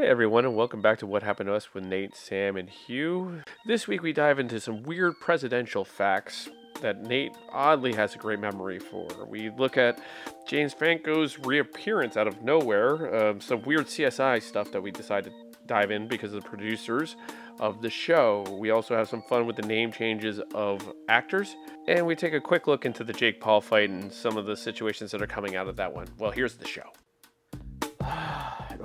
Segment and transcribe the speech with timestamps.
[0.00, 3.42] Hey everyone, and welcome back to What Happened to Us with Nate, Sam, and Hugh.
[3.66, 6.48] This week we dive into some weird presidential facts
[6.82, 9.08] that Nate oddly has a great memory for.
[9.26, 10.00] We look at
[10.46, 15.58] James Franco's reappearance out of nowhere, um, some weird CSI stuff that we decided to
[15.66, 17.16] dive in because of the producers
[17.58, 18.44] of the show.
[18.60, 21.56] We also have some fun with the name changes of actors,
[21.88, 24.56] and we take a quick look into the Jake Paul fight and some of the
[24.56, 26.06] situations that are coming out of that one.
[26.18, 26.88] Well, here's the show.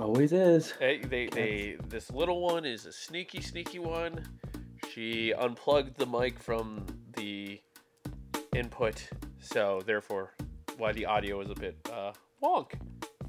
[0.04, 0.74] Always is.
[0.78, 4.22] They, they, they, this little one is a sneaky, sneaky one.
[4.92, 6.84] She unplugged the mic from
[7.16, 7.58] the
[8.54, 9.08] input,
[9.40, 10.34] so therefore,
[10.76, 12.72] why the audio is a bit uh, wonk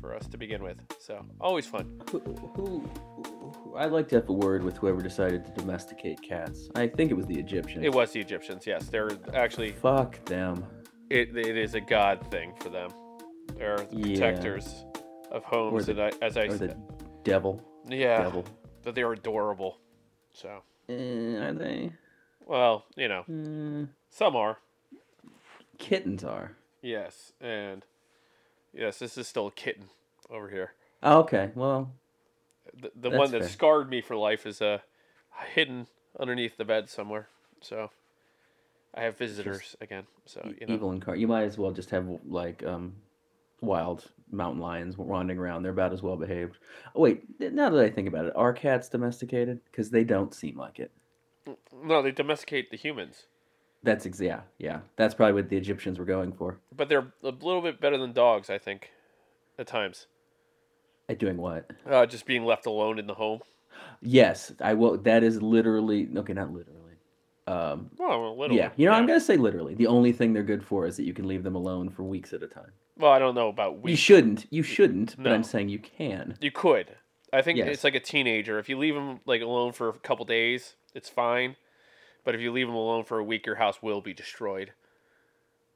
[0.02, 0.76] for us to begin with.
[1.00, 2.02] So always fun.
[2.12, 6.68] Who, who, who- I'd like to have a word with whoever decided to domesticate cats.
[6.76, 7.86] I think it was the Egyptians.
[7.86, 8.88] It was the Egyptians, yes.
[8.90, 10.66] They're actually Fuck them.
[11.10, 12.90] it, it is a god thing for them.
[13.56, 14.04] They're the Yeah.
[14.18, 14.84] protectors
[15.36, 16.82] of homes, Or and I, as I the said,
[17.24, 17.62] devil.
[17.88, 18.46] yeah, Devil.
[18.84, 19.78] that they are adorable.
[20.34, 21.92] So, Eh, are they?
[22.46, 24.58] well, you know, Mm, some are.
[25.78, 26.56] kittens are.
[26.82, 27.86] Yes, and
[28.74, 29.90] yes, this is still a kitten
[30.30, 30.74] over here.
[31.04, 31.52] Oh, okay.
[31.56, 31.92] Well,
[32.74, 33.50] The, the one that fair.
[33.50, 34.80] scarred me for life is uh,
[35.54, 35.88] hidden
[36.20, 37.28] underneath the bed somewhere.
[37.62, 37.90] So
[38.94, 40.06] I have visitors again.
[40.26, 41.20] So you know, evil incarnate.
[41.22, 42.96] You might as well just have like um,
[43.62, 45.64] wild mountain lions wandering around.
[45.64, 46.58] They're about as well behaved.
[46.96, 49.60] Oh, wait, now that I think about it, are cats domesticated?
[49.66, 50.92] Because they don't seem like it.
[51.84, 53.28] no, they domesticate the humans,
[53.84, 54.80] That's ex- yeah, yeah.
[54.96, 56.60] That's probably what the Egyptians were going for.
[56.76, 58.92] but they're a little bit better than dogs, I think,
[59.60, 60.08] at times.
[61.08, 61.70] At doing what?
[61.88, 63.42] Uh, just being left alone in the home.
[64.02, 64.98] Yes, I will.
[64.98, 66.34] That is literally okay.
[66.34, 66.85] Not literally.
[67.48, 68.58] Um, Well, a little.
[68.58, 69.76] yeah, you know, I'm gonna say literally.
[69.76, 72.34] The only thing they're good for is that you can leave them alone for weeks
[72.34, 72.72] at a time.
[72.98, 73.92] Well, I don't know about weeks.
[73.92, 74.46] You shouldn't.
[74.50, 75.16] You shouldn't.
[75.22, 76.38] But I'm saying you can.
[76.42, 76.96] You could.
[77.34, 77.68] I think Yes.
[77.68, 78.58] it's like a teenager.
[78.58, 81.56] If you leave them like alone for a couple days, it's fine.
[82.24, 84.72] But if you leave them alone for a week, your house will be destroyed.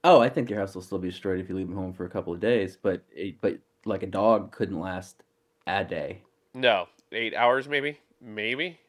[0.03, 2.05] Oh, I think your house will still be destroyed if you leave them home for
[2.05, 2.77] a couple of days.
[2.81, 5.21] But it, but like a dog couldn't last
[5.67, 6.23] a day.
[6.55, 8.79] No, eight hours maybe, maybe.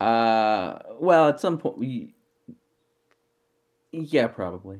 [0.00, 2.14] Uh, well, at some point, we,
[3.92, 4.78] yeah, probably.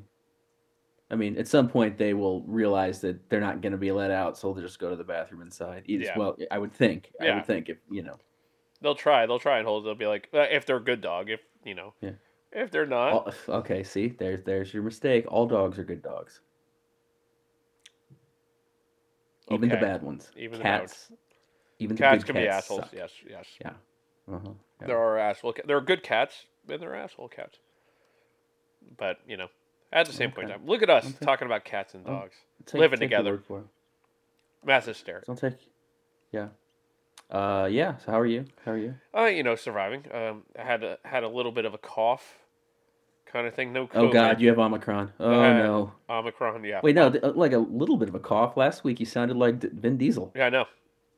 [1.10, 4.10] I mean, at some point they will realize that they're not going to be let
[4.10, 5.84] out, so they'll just go to the bathroom inside.
[5.86, 6.18] Eat Yeah.
[6.18, 7.12] Well, I would think.
[7.20, 8.18] I would think if you know.
[8.82, 9.24] They'll try.
[9.26, 9.84] They'll try and hold.
[9.84, 9.86] it.
[9.86, 11.30] They'll be like, uh, if they're a good dog.
[11.30, 12.10] If you know, Yeah.
[12.52, 15.24] if they're not, okay, see, there's there's your mistake.
[15.28, 16.40] All dogs are good dogs,
[19.50, 20.30] even the bad ones.
[20.36, 21.10] Even the bad cats.
[21.78, 22.80] Even the cats good can be assholes.
[22.82, 22.92] suck.
[22.92, 23.46] Yes, yes.
[23.60, 23.72] Yeah.
[24.32, 24.52] Uh-huh.
[24.80, 24.86] Yeah.
[24.88, 25.54] There are asshole.
[25.54, 27.58] Ca- there are good cats, and there are asshole cats.
[28.96, 29.48] But you know,
[29.92, 31.24] at the same point in time, look at us Okay.
[31.24, 32.36] talking about cats and dogs.
[32.66, 33.32] Take- living take together.
[33.32, 33.66] word for it.
[34.64, 35.22] Mass hysteria.
[35.26, 35.54] Don't take.
[36.32, 36.48] Yeah.
[37.30, 37.96] Uh, yeah.
[37.98, 38.44] So how are you?
[38.64, 38.94] How are you?
[39.16, 40.04] Uh, you know, surviving.
[40.12, 42.38] Um, I had a, had a little bit of a cough,
[43.26, 43.72] kind of thing.
[43.72, 43.88] No.
[43.94, 45.12] Oh God, you have Omicron.
[45.18, 45.92] Oh Uh, no.
[46.08, 46.62] Omicron.
[46.64, 46.80] Yeah.
[46.82, 48.56] Wait, no, uh, like a little bit of a cough.
[48.56, 50.32] Last week you sounded like Vin Diesel.
[50.36, 50.66] Yeah, I know.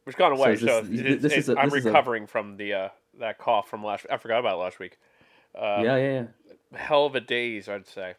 [0.06, 0.56] It's gone So away.
[0.56, 2.88] So, this- it's, this it's- is a- I'm this is a- recovering from the uh,
[3.18, 4.06] that cough from last.
[4.10, 4.98] I forgot about last week.
[5.54, 6.12] Uh, yeah, yeah,
[6.72, 6.78] yeah.
[6.78, 8.14] hell of a days, I'd say.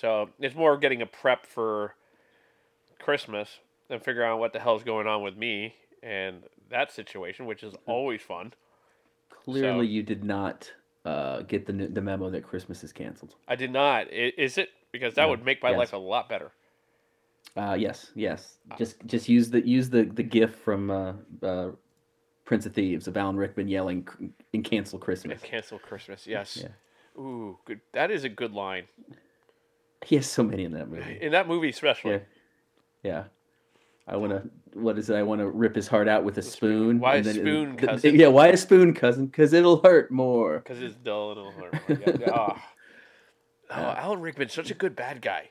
[0.00, 1.94] So it's more getting a prep for
[2.98, 3.58] Christmas
[3.90, 7.74] and figuring out what the hell's going on with me and that situation, which is
[7.86, 8.52] always fun.
[9.30, 10.72] Clearly, So- you did not
[11.04, 13.34] uh, get the the memo that Christmas is canceled.
[13.46, 14.10] I did not.
[14.10, 14.70] Is it?
[14.90, 15.30] Because that No.
[15.30, 15.78] would make my Yes.
[15.78, 16.52] life a lot better.
[17.56, 18.56] Uh, yes, yes.
[18.70, 18.76] Ah.
[18.76, 21.70] Just just use the use the the gif from uh, uh,
[22.44, 25.40] Prince of Thieves of Alan Rickman yelling "C- and cancel Christmas.
[25.40, 26.26] And cancel Christmas.
[26.26, 26.58] Yes.
[26.60, 27.20] Yeah.
[27.20, 27.80] Ooh, good.
[27.92, 28.84] That is a good line
[30.04, 31.18] He has so many in that movie.
[31.20, 32.12] in that movie, especially.
[32.12, 32.18] Yeah.
[33.02, 33.24] Yeah.
[34.06, 34.50] I want to.
[34.78, 35.14] What is it?
[35.16, 36.98] I want to rip his heart out with a spoon.
[37.00, 38.14] Why a it- spoon, th- cousin?
[38.18, 38.28] Yeah.
[38.28, 39.26] Why a spoon, cousin?
[39.26, 40.58] Because it'll hurt more.
[40.64, 41.88] Because it's dull and it'll hurt.
[41.88, 42.16] more.
[42.20, 42.30] Yeah.
[42.32, 42.70] Ah.
[43.70, 45.48] Oh, Alan Rickman's such a good bad guy.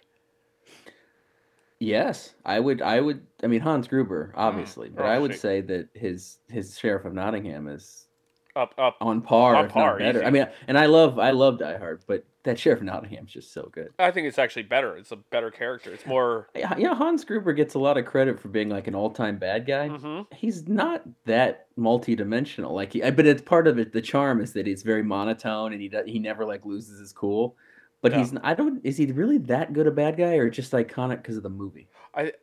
[1.83, 2.81] Yes, I would.
[2.81, 3.25] I would.
[3.44, 7.13] I mean Hans Gruber, obviously, but Oh, I would say that his his Sheriff of
[7.13, 8.07] Nottingham is
[8.56, 8.97] Up, up.
[9.01, 10.19] on par, On par, better.
[10.19, 10.25] easy.
[10.25, 13.51] I mean, and I love I love Die Hard, but that Sheriff of Nottingham's just
[13.53, 13.89] so good.
[14.00, 14.95] I think it's actually better.
[14.97, 15.91] It's a better character.
[15.94, 16.50] It's more.
[16.56, 19.88] Yeah, Hans Gruber gets a lot of credit for being like an all-time bad guy.
[19.89, 22.74] hmm He's not that multi-dimensional.
[22.74, 23.94] Like, he, but it's part of it.
[23.94, 27.13] The charm is that he's very monotone and he does, he never like loses his
[27.13, 27.56] cool.
[28.03, 28.17] But Yeah.
[28.19, 31.38] he's I don't is he really that good a bad guy or just iconic because
[31.38, 31.88] of the movie?
[32.13, 32.33] I,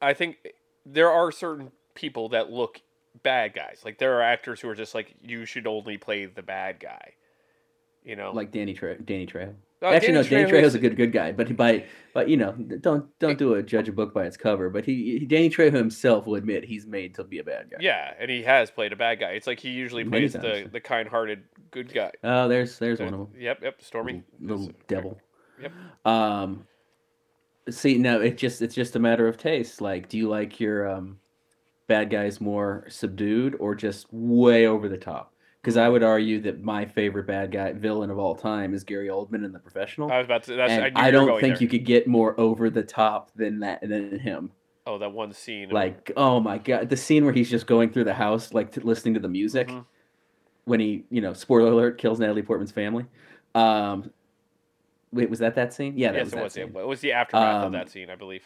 [0.00, 0.36] I think
[0.84, 2.82] there are certain people that look
[3.22, 3.80] bad guys.
[3.82, 7.14] Like there are actors who are just like you should only play the bad guy.
[8.04, 9.54] You know, Like Danny Tre- Danny Trejo.
[9.86, 10.22] Uh, Actually, no.
[10.22, 11.84] Danny Trejo's a good good guy, but he- by
[12.14, 14.70] but you know don't don't do a judge a book by its cover.
[14.70, 17.78] But he, he Danny Trejo himself will admit he's made to be a bad guy.
[17.80, 19.30] Yeah, and he has played a bad guy.
[19.32, 20.72] It's like he usually Many plays the, times.
[20.72, 22.10] the kind-hearted good guy.
[22.24, 23.28] Oh, there's there's one of them.
[23.38, 23.82] Yep, yep.
[23.82, 24.22] Stormy.
[24.40, 25.20] little Is- devil.
[25.60, 25.72] Yep.
[26.04, 26.66] Um,
[27.70, 29.80] see, now it just it's just a matter of taste.
[29.80, 31.18] Like, do you like your um,
[31.86, 35.32] bad guys more subdued or just way over the top?
[35.66, 39.08] Because I would argue that my favorite bad guy villain of all time is Gary
[39.08, 40.54] Oldman in The Professional, I was about to.
[40.54, 41.62] That's, I, and knew I, don't think there.
[41.64, 44.52] you could get more over the top than that than him.
[44.86, 45.70] Oh, that one scene.
[45.70, 49.14] Like, oh my god, the scene where he's just going through the house, like listening
[49.14, 49.84] to the music Mhm.
[50.66, 53.04] when he, you know, spoiler alert, kills Natalie Portman's family.
[53.56, 54.12] Um,
[55.12, 55.94] wait, was that that scene?
[55.98, 56.52] Yeah, that yes, was it that was.
[56.52, 56.76] scene.
[56.76, 58.44] It was the aftermath of Um, that scene, I believe.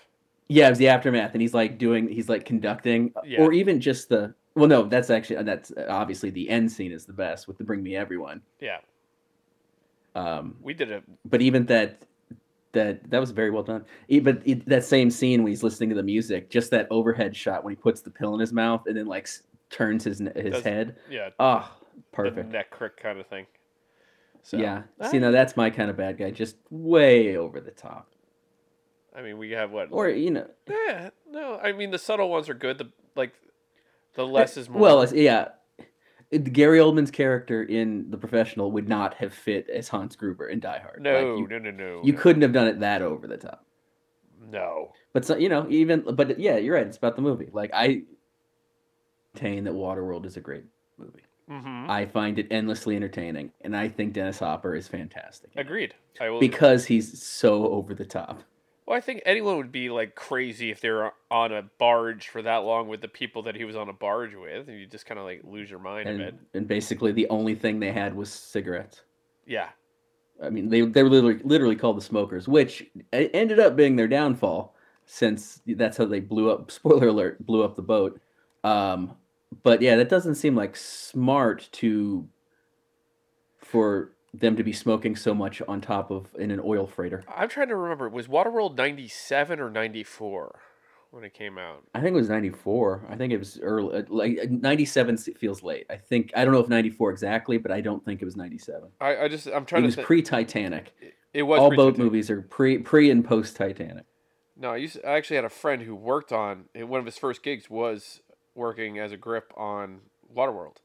[0.49, 3.43] Yeah, it was the aftermath, and he's like doing, he's like conducting, Yeah.
[3.43, 4.33] or even just the.
[4.55, 7.65] Well, no, that's actually that's uh, obviously the end scene is the best with the
[7.65, 8.79] "Bring Me Everyone." Yeah,
[10.15, 12.03] Um, we did it, but even that,
[12.73, 13.85] that that was very well done.
[14.09, 17.37] E- But it, that same scene when he's listening to the music, just that overhead
[17.37, 20.19] shot when he puts the pill in his mouth and then like s- turns his
[20.19, 20.97] his Does- head.
[21.09, 22.51] Yeah, Oh, the perfect.
[22.51, 23.47] neck crick kind of thing.
[24.43, 24.83] So, yeah.
[24.99, 28.09] I- See, now that's my kind of bad guy, just way over the top.
[29.15, 29.89] I mean, we have what?
[29.93, 31.59] Or you know, yeah, no.
[31.63, 32.79] I mean, the subtle ones are good.
[32.79, 33.33] The like,
[34.15, 34.81] the less is more.
[34.81, 35.49] Well, yeah.
[36.53, 40.79] Gary Oldman's character in The Professional would not have fit as Hans Gruber in Die
[40.79, 41.01] Hard.
[41.03, 42.01] no, Like, you, no, no, no.
[42.05, 42.19] you no.
[42.21, 43.65] couldn't have done it that over the top.
[44.49, 44.93] No.
[45.13, 46.87] But so, you know, even but yeah, you're right.
[46.87, 47.49] It's about the movie.
[47.53, 48.03] Like I
[49.35, 50.65] maintain that Waterworld is a great
[50.99, 51.23] movie.
[51.51, 51.91] Mm-hmm.
[51.91, 55.95] I find it endlessly entertaining, and I think Dennis Hopper is fantastic Agreed.
[56.21, 56.39] I will.
[56.39, 58.45] because he's so over the top.
[58.91, 62.43] Well, I think anyone would be like crazy if they were on a barge for
[62.43, 65.07] that long with the people that he was on a barge with, and you just
[65.07, 66.29] kind of like lose your mind a bit.
[66.29, 69.03] And, and basically, the only thing they had was cigarettes.
[69.47, 69.69] Yeah.
[70.43, 74.09] I mean, they they were literally, literally called the smokers, which ended up being their
[74.09, 74.75] downfall,
[75.07, 76.69] since that's how they blew up.
[76.73, 78.21] Spoiler alert: blew up the boat.
[78.65, 79.15] Um,
[79.63, 82.29] but yeah, that doesn't seem like smart to
[83.57, 87.25] for them to be smoking so much on top of in an oil freighter.
[87.35, 88.09] I'm trying to remember.
[88.09, 90.61] Was Waterworld 97 or 94
[91.11, 91.83] when it came out?
[91.95, 93.05] I think it was ninety four.
[93.09, 95.87] I think it was early, uh, like ninety seven feels late.
[95.91, 98.37] I think I don't know if ninety four exactly, but I don't think it was
[98.37, 98.91] ninety seven.
[99.01, 100.07] I, I just I'm trying It trying was to think.
[100.07, 100.95] pre Titanic.
[101.35, 104.05] it was All pre- boat movies are pre pre and post Titanic.
[104.57, 107.43] No, I, used I actually had a friend who worked on one of his first
[107.43, 108.21] gigs was
[108.55, 110.77] working as a grip on Waterworld,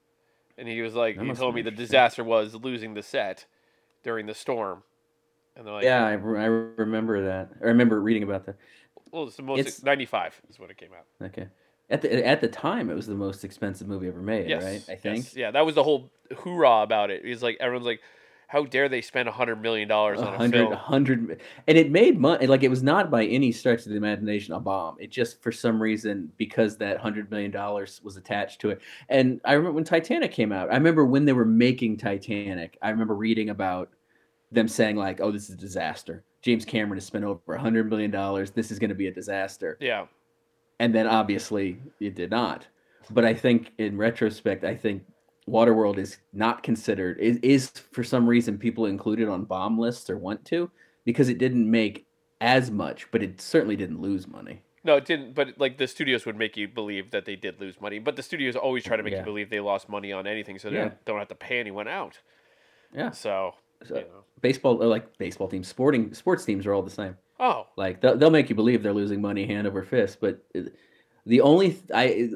[0.57, 3.45] and he was like, That he told me the disaster was losing the set
[4.03, 4.83] during the storm,
[5.55, 7.49] and they're like, yeah, I, re- I remember that.
[7.61, 8.55] I remember reading about that.
[9.11, 11.05] well, it's the most It's- 95 is when it came out.
[11.27, 11.47] Okay.
[11.89, 14.83] At the at the time, it was the most expensive movie ever made, Yes, right?
[14.89, 15.01] I yes.
[15.01, 15.35] think.
[15.35, 17.21] yeah, that was the whole hoorah about it.
[17.23, 18.01] It's like everyone's like,
[18.47, 20.73] how dare they spend a hundred million dollars on a hundred, film?
[20.73, 22.47] hundred, and it made money.
[22.47, 24.97] Like it was not by any stretch of the imagination a bomb.
[24.99, 28.81] It just for some reason because that hundred million dollars was attached to it.
[29.09, 30.71] And I remember when Titanic came out.
[30.71, 32.77] I remember when they were making Titanic.
[32.81, 33.89] I remember reading about
[34.51, 37.89] them saying like, "Oh, this is a disaster." James Cameron has spent over a hundred
[37.89, 38.51] million dollars.
[38.51, 39.77] This is going to be a disaster.
[39.81, 40.05] Yeah,
[40.79, 42.67] and then obviously it did not.
[43.11, 45.03] But I think in retrospect, I think
[45.49, 50.17] Waterworld is not considered is, is for some reason people included on bomb lists or
[50.17, 50.71] want to
[51.05, 52.07] because it didn't make
[52.41, 54.61] as much, but it certainly didn't lose money.
[54.83, 55.33] no, it didn't.
[55.33, 58.23] But like the studios would make you believe that they did lose money, but the
[58.23, 59.19] studios always try to make Yeah.
[59.19, 60.91] you believe they lost money on anything, so they Yeah.
[61.05, 62.19] don't, have to pay anyone out.
[62.93, 64.23] Yeah, So, So- you know.
[64.41, 67.17] baseball uh, like baseball teams, sporting sports teams are all the same.
[67.39, 70.43] oh, Like they'll, they'll make you believe they're losing money hand over fist, but
[71.25, 72.29] the only th- I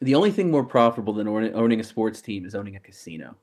[0.00, 3.36] the only thing more profitable than owning, owning a sports team is owning a casino.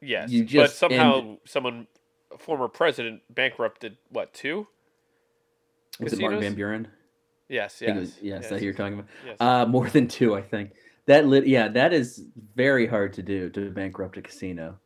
[0.00, 1.86] yes, but somehow someone,
[2.32, 4.66] a former president, bankrupted what two?
[6.00, 6.88] Was it Martin Van Buren?
[7.48, 9.06] Yes, I think it yes, was- yes, that you're talking about.
[9.26, 9.36] Yes.
[9.40, 10.72] Uh, more than two, I think.
[11.06, 14.78] That lit, yeah, that is very hard to do to bankrupt a casino.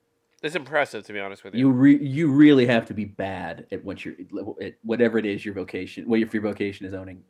[0.42, 1.60] it's impressive to be honest with you.
[1.60, 4.14] You re, you really have to be bad at what your
[4.60, 6.08] at whatever it is your vocation.
[6.08, 7.22] Well, if your vocation is owning,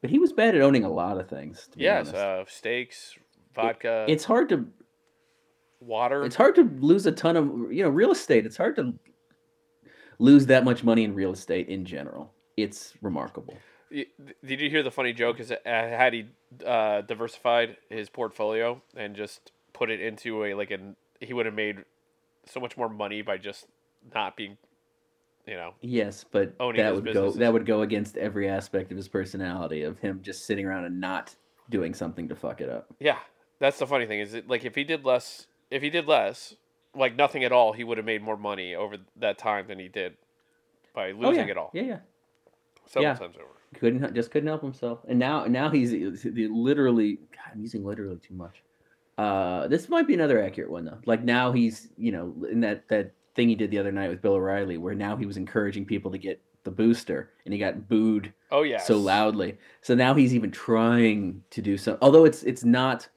[0.00, 1.68] but he was bad at owning a lot of things.
[1.76, 3.16] Yes, uh, steaks,
[3.54, 4.66] vodka, it's hard to
[5.80, 6.24] water.
[6.24, 8.46] it's hard to lose a ton of you know real estate.
[8.46, 8.94] It's hard to
[10.18, 12.32] lose that much money in real estate in general.
[12.56, 13.56] It's remarkable.
[13.90, 15.40] Did you hear the funny joke?
[15.40, 16.26] Is that uh, had he
[16.64, 21.54] uh, diversified his portfolio and just put it into a like an he would have
[21.54, 21.84] made
[22.46, 23.66] so much more money by just
[24.14, 24.56] not being,
[25.50, 25.74] you know.
[25.80, 27.34] Yes, but that would businesses.
[27.34, 30.84] go that would go against every aspect of his personality of him just sitting around
[30.84, 31.34] and not
[31.68, 32.86] doing something to fuck it up.
[33.00, 33.18] Yeah,
[33.58, 34.20] that's the funny thing.
[34.20, 36.54] Is it like if he did less, if he did less,
[36.94, 39.88] like nothing at all, he would have made more money over that time than he
[39.88, 40.16] did.
[40.94, 41.98] by Oh losing yeah, it all yeah, yeah.
[42.86, 43.18] several yeah.
[43.18, 43.46] times over.
[43.74, 47.16] Couldn't just couldn't help himself, and now now he's, he's literally.
[47.32, 48.62] God, I'm using literally too much.
[49.18, 50.98] Uh, this might be another accurate one though.
[51.06, 54.22] Like now he's you know in that that thing he did the other night with
[54.22, 57.88] Bill O'Reilly, where now he was encouraging people to get the booster, and he got
[57.88, 59.56] booed Oh yeah, so loudly.
[59.82, 61.98] So now he's even trying to do some.
[62.02, 63.08] Although it's it's not.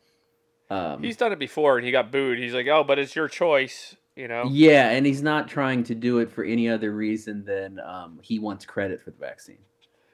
[0.69, 2.39] Um, He's done it before and he got booed.
[2.39, 4.45] He's like, oh, but it's your choice, you know.
[4.49, 8.39] yeah, and he's not trying to do it for any other reason than um, he
[8.39, 9.59] wants credit for the vaccine.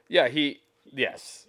[0.10, 1.48] Yeah, he yes,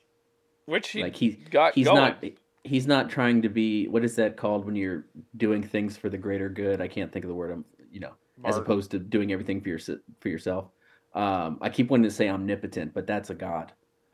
[0.66, 1.97] which he like he got he's going.
[1.97, 2.25] not
[2.62, 6.19] he's not trying to be what is that called when you're doing things for the
[6.19, 6.80] greater good?
[6.80, 7.52] I can't think of the word.
[7.52, 8.12] I'm you know
[8.44, 9.78] as opposed to doing everything for your
[10.20, 10.66] for yourself.
[11.14, 13.73] Um, I keep wanting to say omnipotent, but that's a god,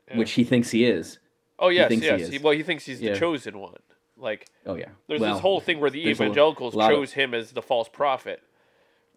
[0.09, 0.17] Yeah.
[0.17, 1.19] which he thinks he is.
[1.59, 2.21] oh yes, thinks he yes.
[2.21, 2.29] is.
[2.29, 3.13] He, well, he thinks he's Yeah.
[3.13, 3.75] the chosen one.
[4.17, 7.33] Like Oh yeah, there's Well, this whole thing where the evangelicals lot of- chose him
[7.33, 8.41] as the false prophet,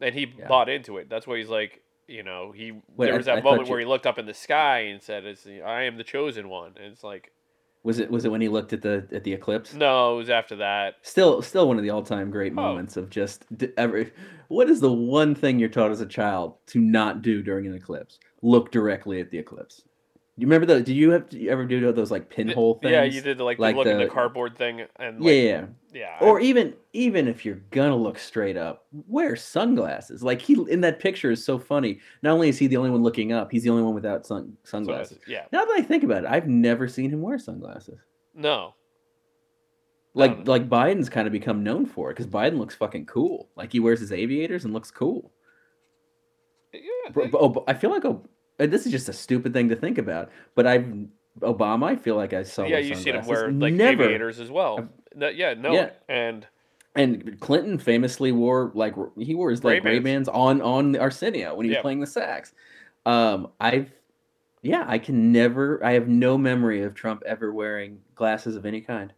[0.01, 0.47] and he Yeah.
[0.47, 1.09] bought into it.
[1.09, 3.71] That's why he's like, you know, he Wait, there I- was that I moment you-
[3.71, 6.73] where he looked up in the sky and said, "It's I am the chosen one."
[6.77, 7.33] And it's like,
[7.83, 9.73] Was it was it when he looked at the at the eclipse?
[9.75, 10.97] no, it was after that.
[11.03, 12.57] Still still one of the all time great Oh.
[12.57, 13.45] moments of just
[13.77, 14.13] every.
[14.49, 17.75] What is the one thing you're taught as a child to not do during an
[17.75, 18.19] eclipse?
[18.43, 19.83] Look directly at the eclipse.
[20.41, 20.81] You remember the?
[20.81, 22.93] Did you have to ever do those like pinhole things?
[22.93, 25.43] Yeah, you did the, like, like the look the the- cardboard thing, and Yeah, like,
[25.93, 26.11] yeah.
[26.21, 26.27] yeah.
[26.27, 30.23] Or even even if you're gonna look straight up, wear sunglasses.
[30.23, 32.01] Like he in that picture is so funny.
[32.23, 34.57] Not only is he the only one looking up, he's the only one without sun,
[34.65, 35.19] sunglasses.
[35.27, 37.99] yeah, Now that I think about it, I've never seen him wear sunglasses.
[38.35, 38.75] no,
[40.15, 43.51] Like like Biden's kind of become known for it because Biden looks fucking cool.
[43.57, 45.33] Like he wears his aviators and looks cool.
[46.73, 46.81] yeah,
[47.15, 48.25] they- Oh, I feel like oh,
[48.67, 50.31] this is just a stupid thing to think about.
[50.55, 50.87] But I've
[51.41, 51.85] Obama.
[51.87, 52.65] I feel like I saw.
[52.65, 52.79] yeah.
[52.79, 54.05] You seen him wear like never.
[54.05, 54.89] aviators as well.
[55.15, 55.91] No, yeah, no, Yeah.
[56.09, 56.47] and
[56.95, 60.29] And Clinton famously wore like he wore his like Ray-Bans.
[60.29, 62.53] Ray on on Arsenio when he was playing the sax.
[63.07, 63.91] Um, I've
[64.63, 65.83] yeah, I can never.
[65.85, 69.13] I have no memory of Trump ever wearing glasses of any kind.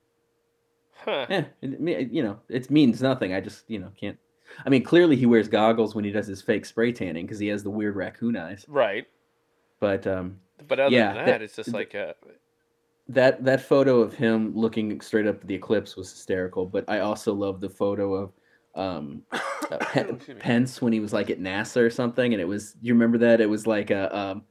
[1.05, 1.27] huh.
[1.29, 3.35] Eh, it, you know, it means nothing.
[3.35, 4.19] I just you know can't.
[4.65, 7.49] I mean, clearly he wears goggles when he does his fake spray tanning because he
[7.49, 8.65] has the weird raccoon eyes.
[8.69, 9.07] right.
[9.83, 12.13] But um, But other Yeah, than that- that, it's just like uh,
[13.09, 16.67] that that photo of him looking straight up at the eclipse was hysterical.
[16.67, 18.33] But I also love the photo of
[18.77, 22.77] um, uh, Pe- Pence when he was like at NASA or something, and it was
[22.81, 24.45] you remember that it was like a um,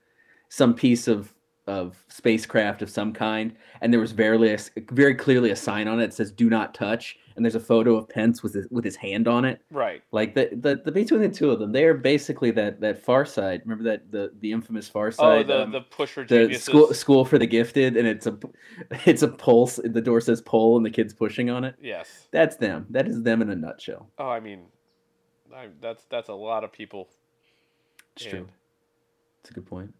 [0.49, 1.33] some piece of
[1.67, 4.57] of spacecraft of some kind, and there was very a,
[4.91, 7.95] very clearly a sign on it that says "Do not touch," and there's a photo
[7.95, 9.61] of Pence with his, with his hand on it.
[9.69, 10.01] right.
[10.11, 13.25] Like the, the the between the two of them, they are basically that that Far
[13.25, 13.61] Side.
[13.63, 15.23] Remember that the the infamous Far Side.
[15.23, 15.47] Oh, Side.
[15.47, 16.63] the um, the push for the geniuses.
[16.63, 18.37] school school for the gifted, and it's a
[19.05, 19.79] it's a pulse.
[19.83, 21.75] The door says "pull," and the kid's pushing on it.
[21.81, 22.27] Yes.
[22.31, 22.87] That's them.
[22.89, 24.09] That is them in a nutshell.
[24.17, 24.65] Oh, I mean,
[25.55, 27.07] I, that's that's a lot of people.
[28.15, 28.47] It's true.
[29.41, 29.93] It's a good point.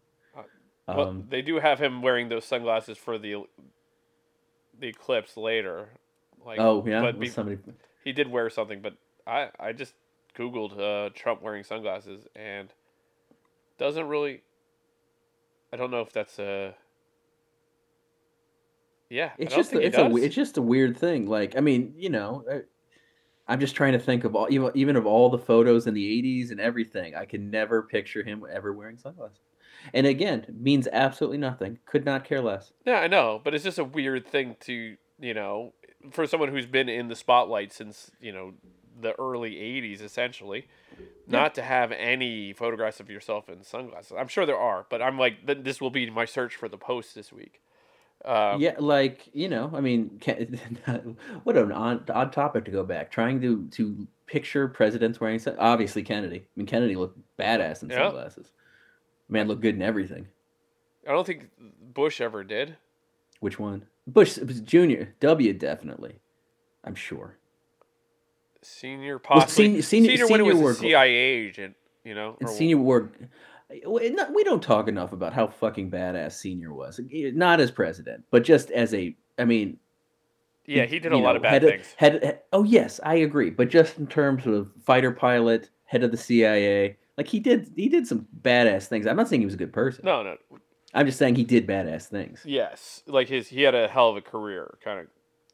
[0.88, 3.44] Uh, Well, Um, they do have him wearing those sunglasses for the
[4.78, 5.90] the eclipse later.
[6.44, 7.58] Like, oh yeah, but be- somebody.
[8.04, 8.94] he did wear something, but
[9.26, 9.94] I I just
[10.36, 12.68] googled uh, Trump wearing sunglasses and
[13.78, 14.42] doesn't really.
[15.72, 16.74] I don't know if that's a.
[19.08, 20.12] Yeah, It's I don't just a, it's a does.
[20.12, 21.26] we- it's just a weird thing.
[21.26, 22.62] Like I mean, you know, I,
[23.48, 26.22] I'm just trying to think of all even even of all the photos in the
[26.22, 27.14] '80s and everything.
[27.14, 29.40] I can never picture him ever wearing sunglasses.
[29.92, 31.78] And again, means absolutely nothing.
[31.86, 32.72] Could not care less.
[32.84, 35.72] Yeah, I know, but it's just a weird thing to, you know,
[36.12, 38.54] for someone who's been in the spotlight since, you know,
[39.00, 40.68] the early 80s essentially,
[41.26, 44.12] not to have any photographs of yourself in sunglasses.
[44.16, 47.14] I'm sure there are, but I'm like this will be my search for the post
[47.14, 47.60] this week.
[48.24, 50.58] Um, yeah, like you know, I mean, can,
[51.44, 53.10] what an odd, odd topic to go back.
[53.10, 56.38] Trying to to picture presidents wearing obviously Kennedy.
[56.38, 57.96] I mean, Kennedy looked badass in Yeah.
[58.08, 58.52] sunglasses.
[59.28, 60.28] Man looked good in everything.
[61.06, 61.48] I don't think
[61.92, 62.76] Bush ever did.
[63.40, 63.86] Which one?
[64.06, 65.14] Bush was Junior.
[65.20, 66.20] W definitely.
[66.84, 67.36] I'm sure.
[68.62, 69.82] Senior Well, possibly.
[69.82, 71.74] senior- senior- when he was a CIA agent,
[72.04, 72.36] you know.
[72.40, 73.10] And senior wore.
[73.86, 77.00] We don't talk enough about how fucking badass senior was.
[77.10, 79.16] Not as president, but just as a.
[79.38, 79.78] I mean,
[80.66, 81.94] yeah, he did a lot know, of bad things.
[81.96, 83.50] head, head- oh yes, I agree.
[83.50, 87.88] But just in terms of fighter pilot, head of the CIA, like he did, he
[87.88, 89.06] did some badass things.
[89.06, 90.04] I'm not saying he was a good person.
[90.04, 90.36] no, no.
[90.94, 92.42] I'm just saying he did badass things.
[92.44, 95.06] Yes, like his he had a hell of a career, kind of,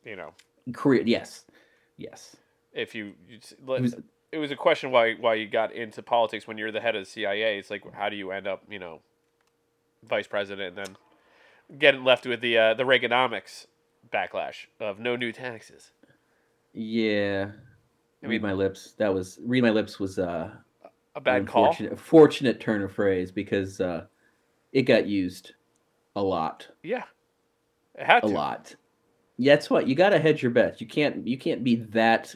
[0.04, 0.34] you know.
[0.72, 1.44] Career, yes,
[1.96, 2.36] yes.
[2.72, 3.94] if you, you was,
[4.32, 7.02] it was a question why why you got into politics when you're the head of
[7.04, 7.58] the CIA.
[7.58, 9.00] It's like how do you end up, you know,
[10.08, 10.96] vice president and then
[11.78, 13.66] getting left with the uh, the Reaganomics
[14.12, 15.92] backlash of no new taxes.
[16.72, 17.50] yeah.
[18.22, 18.94] I read my lips.
[18.98, 20.50] That was read my lips was uh
[21.14, 21.66] A bad call.
[21.66, 24.06] Fortunate, fortunate turn of phrase because uh,
[24.72, 25.52] it got used
[26.16, 27.04] a lot, Yeah.
[27.94, 28.32] It had a to.
[28.32, 28.74] lot.
[29.36, 30.80] Yeah, that's what you got to hedge your bets.
[30.80, 32.34] You can't you can't be that.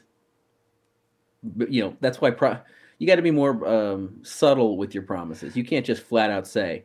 [1.43, 2.59] But, You know that's why pro,
[2.99, 5.57] you got to be more um, subtle with your promises.
[5.57, 6.85] You can't just flat out say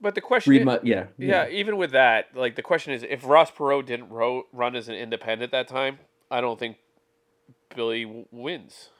[0.00, 3.24] But the question read my yeah yeah, even with that, like the question is, if
[3.24, 5.98] Ross Perot didn't ro- run as an independent that time,
[6.30, 6.76] I don't think
[7.74, 8.90] Billy w- wins.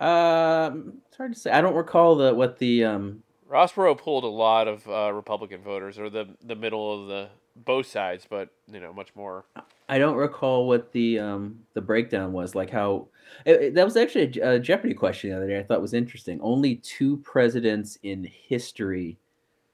[0.00, 1.50] Um, it's hard to say.
[1.50, 3.22] I don't recall the what the um.
[3.46, 7.28] Ross Perot pulled a lot of uh, Republican voters, or the the middle of the
[7.56, 9.44] both sides, but you know, much more.
[9.88, 12.54] I don't recall what the um the breakdown was.
[12.54, 13.08] Like how
[13.44, 15.58] it, it- that was actually a, a Jeopardy question the other day.
[15.58, 16.40] I thought was interesting.
[16.40, 19.18] Only two presidents in history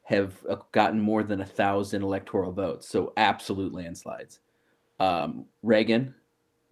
[0.02, 2.88] have uh, gotten more than a thousand electoral votes.
[2.88, 4.40] So absolute landslides.
[5.00, 6.14] Um, Reagan,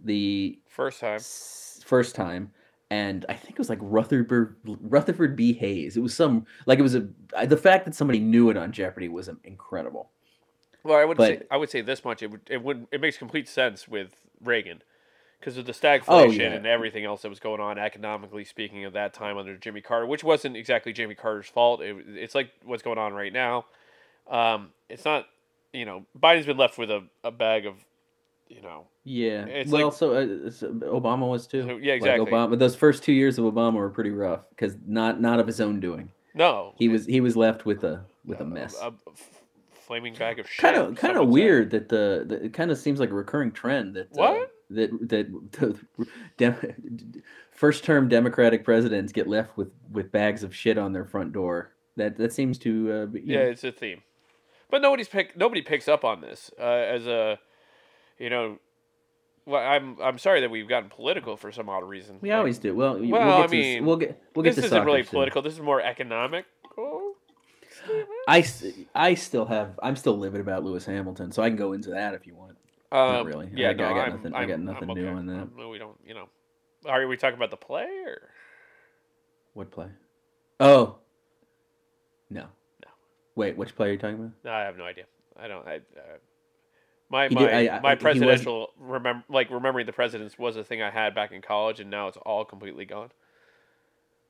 [0.03, 2.51] the First time, s- first time,
[2.91, 5.53] and I think it was like Rutherford Rutherford B.
[5.53, 5.97] Hayes.
[5.97, 7.09] It was some like it was a
[7.47, 10.11] the fact that somebody knew it on Jeopardy was um, incredible.
[10.87, 13.17] Well, I would say I would say this much: it would it would it makes
[13.19, 14.83] complete sense with Reagan.
[15.39, 16.53] Because of the stagflation Oh, yeah.
[16.53, 20.07] and everything else that was going on, economically speaking, at that time under Jimmy Carter,
[20.07, 21.83] which wasn't exactly Jimmy Carter's fault.
[21.83, 23.67] It, it's like what's going on right now.
[24.31, 25.27] Um, it's not,
[25.75, 27.75] you know, Biden's been left with a, a bag of,
[28.49, 29.45] you know, Yeah.
[29.45, 30.27] It's well, like- so, uh,
[30.91, 31.79] Obama was too.
[31.83, 32.25] yeah, exactly.
[32.25, 35.47] Like Obama, those first two years of Obama were pretty rough because not not of
[35.47, 36.11] his own doing.
[36.35, 38.75] no, He was he was left with a with a a- mess.
[38.81, 39.36] a, f-
[39.87, 40.63] flaming bag of shit.
[40.63, 43.53] Kind of kind of weird that the, the it kind of seems like a recurring
[43.53, 45.79] trend that uh, that that the
[46.37, 51.33] dem- first term Democratic presidents get left with with bags of shit on their front
[51.33, 51.73] door.
[51.97, 54.03] That that seems to uh, be, Yeah, know, it's a theme,
[54.71, 57.39] but nobody's pick nobody picks up on this uh, as a,
[58.19, 58.59] you know,
[59.47, 62.19] well, I'm I'm sorry that we've gotten political for some odd reason.
[62.21, 62.75] we Like, always do.
[62.75, 65.05] Well, Well, we'll I get to this- mean, we'll get we'll get this isn't really
[65.05, 65.11] soon.
[65.11, 65.41] political.
[65.41, 66.45] This is more economic.
[68.27, 68.45] I,
[68.95, 72.15] I still have I'm still livid about Lewis Hamilton, so I can go into that
[72.15, 72.57] if you want.
[72.93, 73.49] um, really.
[73.55, 75.57] Yeah, got- no, I got I'm- nothing- I I'm- got nothing I'm new on that.
[75.57, 75.97] No, we don't.
[76.05, 76.29] You know,
[76.87, 78.31] are we talking about the play or?
[79.55, 79.89] What play?
[80.61, 80.97] Oh,
[82.31, 82.43] no,
[82.83, 82.89] No.
[83.37, 84.31] Wait, which play are you talking about?
[84.45, 85.05] No, I have no idea.
[85.39, 85.67] I don't.
[85.67, 85.81] I, uh,
[87.09, 90.65] my He my did- I- I- my presidential remember like remembering the presidents was a
[90.65, 93.11] thing I had back in college, and now it's all completely gone.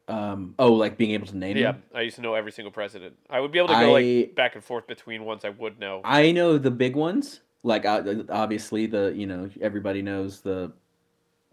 [0.09, 1.83] Um, oh, like being able to name Yeah, them.
[1.95, 3.17] I used to know every single president.
[3.29, 5.81] I would be able to go I- like back and forth between ones I would
[5.81, 6.01] know.
[6.05, 7.41] I know the big ones.
[7.65, 10.73] Like uh, obviously the you know everybody knows the.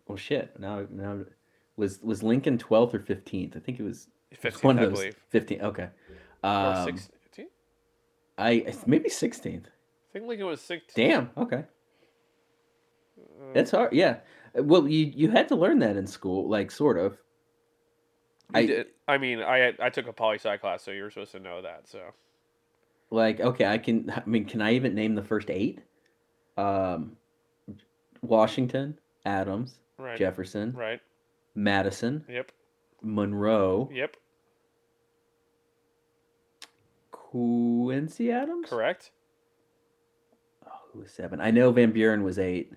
[0.08, 0.60] Oh shit!
[0.60, 1.22] Now now
[1.78, 3.56] was was Lincoln twelfth or fifteenth?
[3.56, 5.00] I think it was 15th, one I of those.
[5.00, 5.16] believe.
[5.30, 5.62] Fifteen.
[5.62, 5.88] Okay.
[6.44, 7.48] Or Um, 16?
[8.38, 9.66] I maybe sixteenth.
[9.68, 11.10] I think Lincoln was 16.
[11.10, 11.30] Damn.
[11.38, 11.64] Okay.
[13.18, 13.94] Uh, That's hard.
[13.94, 14.18] Yeah.
[14.56, 17.18] Well, you you had to learn that in school, like sort of.
[18.54, 21.32] I, I- did, I mean, I I took a poli sci class, so you're supposed
[21.34, 21.88] to know that.
[21.88, 22.00] So
[23.12, 24.10] Like, okay, I can.
[24.16, 25.80] I mean, can I even name the first eight?
[26.58, 27.18] Um,
[28.22, 31.02] Washington, Adams, right, Jefferson, right,
[31.56, 32.52] Madison, yep,
[33.02, 34.16] Monroe, yep,
[37.12, 38.70] Quincy Adams.
[38.70, 39.12] correct.
[40.66, 41.42] Oh, who was seven?
[41.42, 42.72] I know Van Buren was eight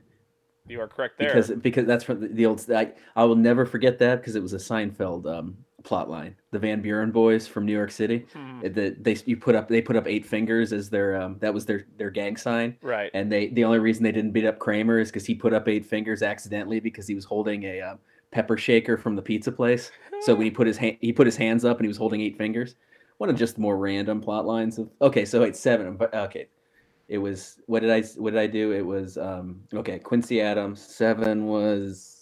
[0.67, 1.29] You are correct there.
[1.29, 2.65] because because that's from the, the old.
[2.71, 6.35] I I will never forget that because it was a Seinfeld um plot line.
[6.51, 8.27] The Van Buren boys from New York City.
[8.35, 11.55] Hmm, That they you put up they put up eight fingers as their um that
[11.55, 12.77] was their their gang sign.
[12.83, 13.11] right.
[13.15, 15.69] And they the only reason they didn't beat up Kramer is because he put up
[15.69, 17.99] eight fingers accidentally because he was holding a um,
[18.33, 19.91] pepper shaker from the pizza place.
[20.23, 22.21] So when he put his hand, he put his hands up and he was holding
[22.21, 22.75] eight fingers.
[23.19, 25.25] One of just more random plot lines of okay.
[25.25, 25.97] So wait, seven.
[25.97, 26.49] But okay,
[27.09, 28.73] it was what did I what did I do?
[28.73, 29.99] It was um okay.
[30.01, 30.81] Quincy Adams.
[30.83, 32.16] Seven was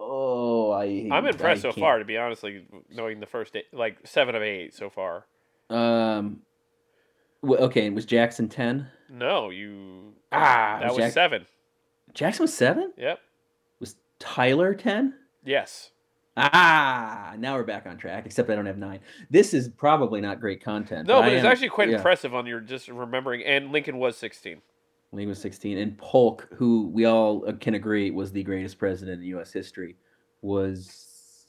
[0.00, 1.08] oh I.
[1.12, 4.42] I'm impressed I so far, to be honestly, knowing the first eight, like seven of
[4.42, 5.26] eight so far.
[5.68, 6.40] Um.
[7.44, 8.88] Okay, and was Jackson ten?
[9.08, 10.14] No, you.
[10.32, 11.46] Ah, that was Jack- seven.
[12.12, 12.92] Jackson was seven.
[12.96, 13.18] Yep.
[13.78, 15.14] Was Tyler ten?
[15.44, 15.90] Yes.
[16.36, 18.24] Ah, now we're back on track.
[18.26, 19.00] Except I don't have nine.
[19.30, 21.06] This is probably not great content.
[21.08, 21.96] No, but I it's am- actually quite yeah.
[21.96, 23.42] impressive on your just remembering.
[23.44, 24.62] And Lincoln was 16.
[25.10, 25.78] When he was 16.
[25.78, 29.52] And Polk, who we all uh, can agree was the greatest president in U.S.
[29.52, 29.96] history,
[30.40, 31.46] was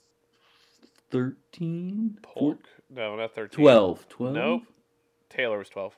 [1.12, 2.18] 13?
[2.24, 2.68] Polk?
[2.90, 3.64] No, not 13.
[3.64, 4.10] 12.
[4.10, 4.34] 12?
[4.34, 4.62] Nope.
[5.30, 5.96] Taylor was 12.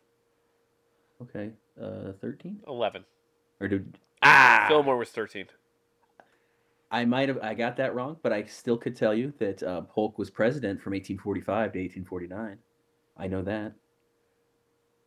[1.21, 1.52] Okay.
[1.82, 2.60] Uh, 13?
[2.67, 3.06] 11.
[3.62, 3.97] Or did.
[4.21, 4.65] Ah!
[4.67, 5.47] Fillmore was 13.
[6.91, 7.39] I might have.
[7.41, 10.80] I got that wrong, but I still could tell you that uh, Polk was president
[10.80, 12.58] from 1845 to 1849.
[13.17, 13.73] I know that.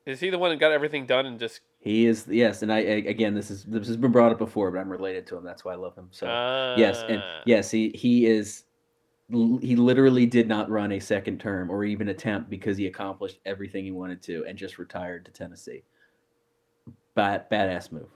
[0.07, 1.61] Is he the one that got everything done and just.
[1.81, 4.71] He is yes, and I I- again this is this has been brought up before,
[4.71, 5.45] but I'm related to him.
[5.45, 6.09] That's why I love him.
[6.13, 6.27] So
[6.79, 7.43] yes, and Ah.
[7.45, 8.65] yes, he he is
[9.29, 13.85] he literally did not run a second term or even attempt because he accomplished everything
[13.85, 15.83] he wanted to and just retired to Tennessee.
[17.17, 18.09] Bad badass move.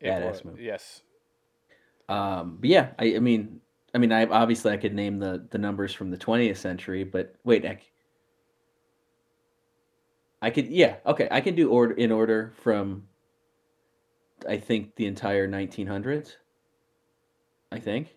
[0.00, 0.60] Badass move.
[0.60, 1.02] Yes.
[2.08, 3.60] Um, but yeah, I, I mean,
[3.94, 7.34] I mean, I obviously I could name the the numbers from the 20th century, but
[7.42, 7.80] wait, I,
[10.42, 13.04] I could, yeah, okay, I can do order in order from,
[14.48, 16.36] I think the entire 1900s.
[17.72, 18.16] I think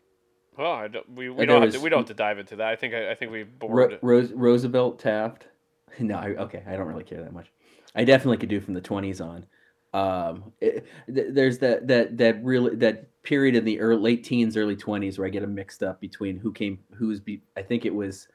[0.58, 2.56] Well, I don't, we, we don't there have to, we don't have to dive into
[2.58, 2.68] that.
[2.68, 4.00] I think I, I think we Ro- bored.
[4.02, 5.48] Rose, Roosevelt, Taft.
[6.00, 7.52] No, I, okay, I don't really care that much.
[7.94, 9.46] I definitely could do from the 20s on.
[9.94, 14.58] Um, it, th- there's that that that really that period in the early late teens,
[14.58, 17.44] early 20s where I get them mixed up between who came, who's be.
[17.56, 18.28] I think it was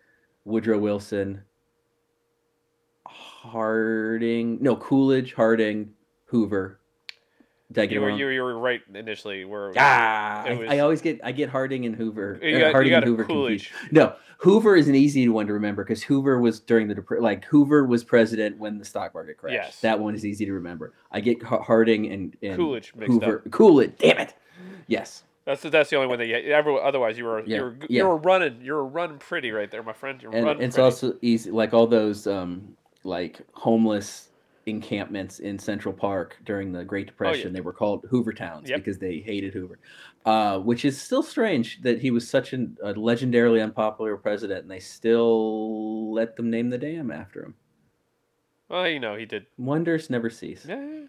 [0.45, 1.43] Woodrow Wilson,
[3.49, 5.93] Harding, no Coolidge, Harding,
[6.27, 6.79] Hoover.
[7.71, 8.19] Did I get you were wrong?
[8.19, 9.45] you, were- you were right initially.
[9.45, 12.39] Where Ah, I, was- I always get I get Harding and Hoover.
[12.43, 13.67] you got, Harding you got and Hoover confused.
[13.91, 17.85] No, Hoover is an easy one to remember because Hoover was during the like Hoover
[17.85, 19.55] was president when the stock market crashed.
[19.55, 19.81] Yes.
[19.83, 20.95] That one is easy to remember.
[21.13, 23.43] I get Harding and, and Coolidge mixed Hoover.
[23.45, 23.51] up.
[23.51, 24.35] Coolidge, damn it.
[24.87, 25.25] Yes.
[25.45, 27.77] That's the, that's the only one that you, everyone, otherwise you were Yeah, you were
[27.83, 27.87] yeah.
[28.03, 30.23] you were running you were running pretty right there, my friend.
[30.23, 30.85] You're And running it's pretty.
[30.85, 34.31] also easy like all those um like homeless
[34.67, 37.53] encampments in Central Park during the Great Depression.
[37.55, 38.79] They were called Hoover Towns Oh, Yep.
[38.81, 39.79] because they hated Hoover.
[40.27, 44.71] Uh, which is still strange that he was such an, a legendarily unpopular president and
[44.71, 47.55] they still let them name the dam after him.
[48.69, 49.47] well, you know he did.
[49.57, 50.67] Wonders never cease.
[50.69, 51.05] Yeah.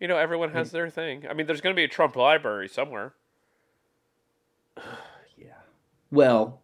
[0.00, 1.26] You know everyone has their thing.
[1.28, 3.14] I mean, there's going to be a Trump library somewhere.
[5.36, 5.52] Yeah.
[6.10, 6.62] Well,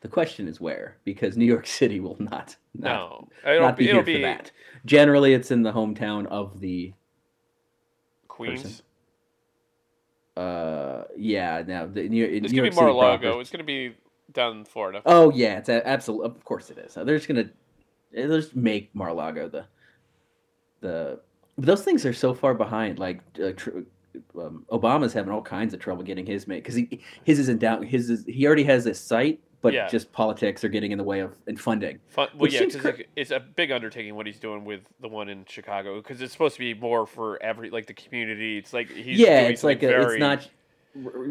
[0.00, 3.86] the question is where, because New York City will not not, No, it'll not be,
[3.86, 4.52] be, here be for that.
[4.84, 6.92] Generally, it's in the hometown of the.
[8.28, 8.62] Queens.
[8.62, 8.84] person.
[10.36, 11.62] Uh, yeah.
[11.66, 13.40] Now the New, It's New going York to be Mar-a-Lago.
[13.40, 13.96] It's going to be
[14.32, 15.02] down in Florida.
[15.04, 16.26] Oh yeah, it's absolutely.
[16.26, 16.94] Of course it is.
[16.94, 17.50] They're just gonna.
[18.12, 19.66] they're just make Mar-a-Lago the.
[20.80, 21.20] The
[21.56, 23.00] but those things are so far behind.
[23.00, 23.80] Like uh, tr-
[24.38, 27.58] um, Obama's having all kinds of trouble getting his made because he his is in
[27.58, 27.82] down.
[27.82, 29.88] His is he already has a site, but Yeah.
[29.88, 31.98] just politics are getting in the way of and funding.
[32.08, 34.80] Fun, well, Which yeah, 'cause cra- it's, it's a big undertaking what he's doing with
[35.00, 38.58] the one in Chicago because it's supposed to be more for every like the community.
[38.58, 40.48] It's like he's yeah, doing it's like a, very, it's not.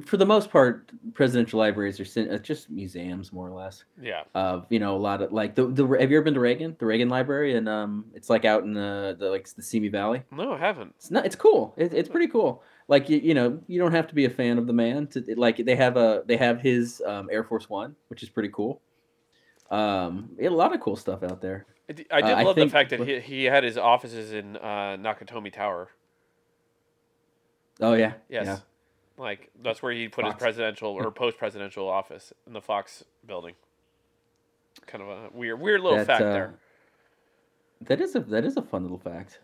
[0.05, 3.83] For the most part, presidential libraries are uh, just museums, more or less.
[4.01, 5.85] yeah Of you know a lot of like the the.
[5.99, 6.75] Have you ever been to Reagan?
[6.79, 10.21] The Reagan Library, and um, it's like out in the the like the Simi Valley.
[10.31, 11.25] no I haven't It's not.
[11.25, 11.73] It's cool.
[11.75, 12.63] It, it's pretty cool.
[12.87, 15.23] Like you, you know, you don't have to be a fan of the man to
[15.35, 15.57] like.
[15.57, 18.81] They have a they have his um, Air Force One, which is pretty cool.
[19.69, 21.65] Um, a lot of cool stuff out there.
[21.89, 24.97] I did Uh, I love the fact that he, he had his offices in uh,
[24.97, 25.89] Nakatomi Tower
[27.79, 28.57] Oh yeah, yes yeah.
[29.17, 33.55] like that's where he put his presidential or post presidential office in the Fox building
[34.85, 36.53] kind of a weird weird little That, fact uh, there
[37.81, 39.39] That is a that is a fun little fact.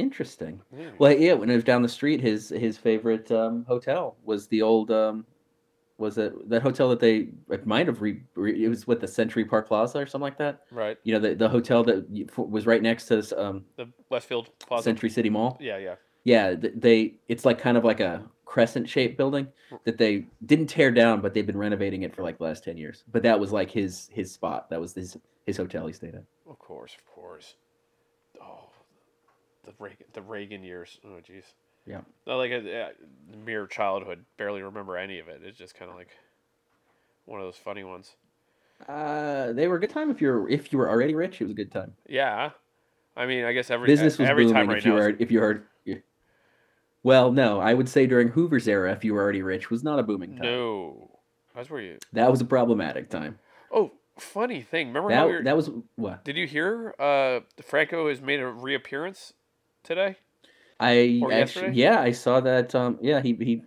[0.00, 0.60] Interesting.
[0.76, 0.90] Yeah.
[0.98, 4.62] Well, yeah, when it was down the street, his his favorite um, hotel was the
[4.62, 5.26] old um,
[5.98, 9.06] was it that hotel that they it might have re, re, it was with the
[9.08, 10.62] Century Park Plaza or something like that.
[10.70, 14.84] right You know, the the hotel that was right next to um, the Westfield Plaza
[14.84, 15.58] Century City Mall.
[15.60, 19.46] yeah yeah Yeah, they it's like kind of like a crescent shaped building
[19.84, 22.76] that they didn't tear down, but they've been renovating it for like the last ten
[22.76, 23.04] years.
[23.12, 24.70] But that was like his his spot.
[24.70, 26.24] That was his his hotel he stayed at.
[26.48, 27.56] Of course, of course.
[29.78, 30.98] The Reagan, the Reagan years.
[31.04, 31.44] Oh, jeez.
[31.86, 32.00] Yeah.
[32.26, 32.88] Not like a, uh,
[33.44, 34.24] mere childhood.
[34.36, 35.40] Barely remember any of it.
[35.44, 36.10] It's just kind of like
[37.24, 38.14] one of those funny ones.
[38.88, 41.40] Uh, they were a good time if you're if you were already rich.
[41.40, 41.94] It was a good time.
[42.08, 42.50] Yeah.
[43.16, 44.98] I mean, I guess every Business was every booming time right if you now.
[44.98, 45.62] were is- if you were.
[45.84, 45.96] yeah.
[47.02, 49.98] Well, no, I would say during Hoover's era, if you were already rich, was not
[49.98, 50.46] a booming time.
[50.46, 51.10] no.
[51.54, 51.98] That's where you.
[52.12, 53.38] That was a problematic time.
[53.72, 54.88] Oh, funny thing.
[54.88, 56.94] Remember how we That were, that was what Did you hear?
[56.98, 59.32] Uh, Franco has made a reappearance
[59.82, 60.16] today.
[60.78, 61.72] I Or actually yesterday?
[61.74, 62.74] yeah I saw that.
[62.74, 63.62] Um, yeah, he he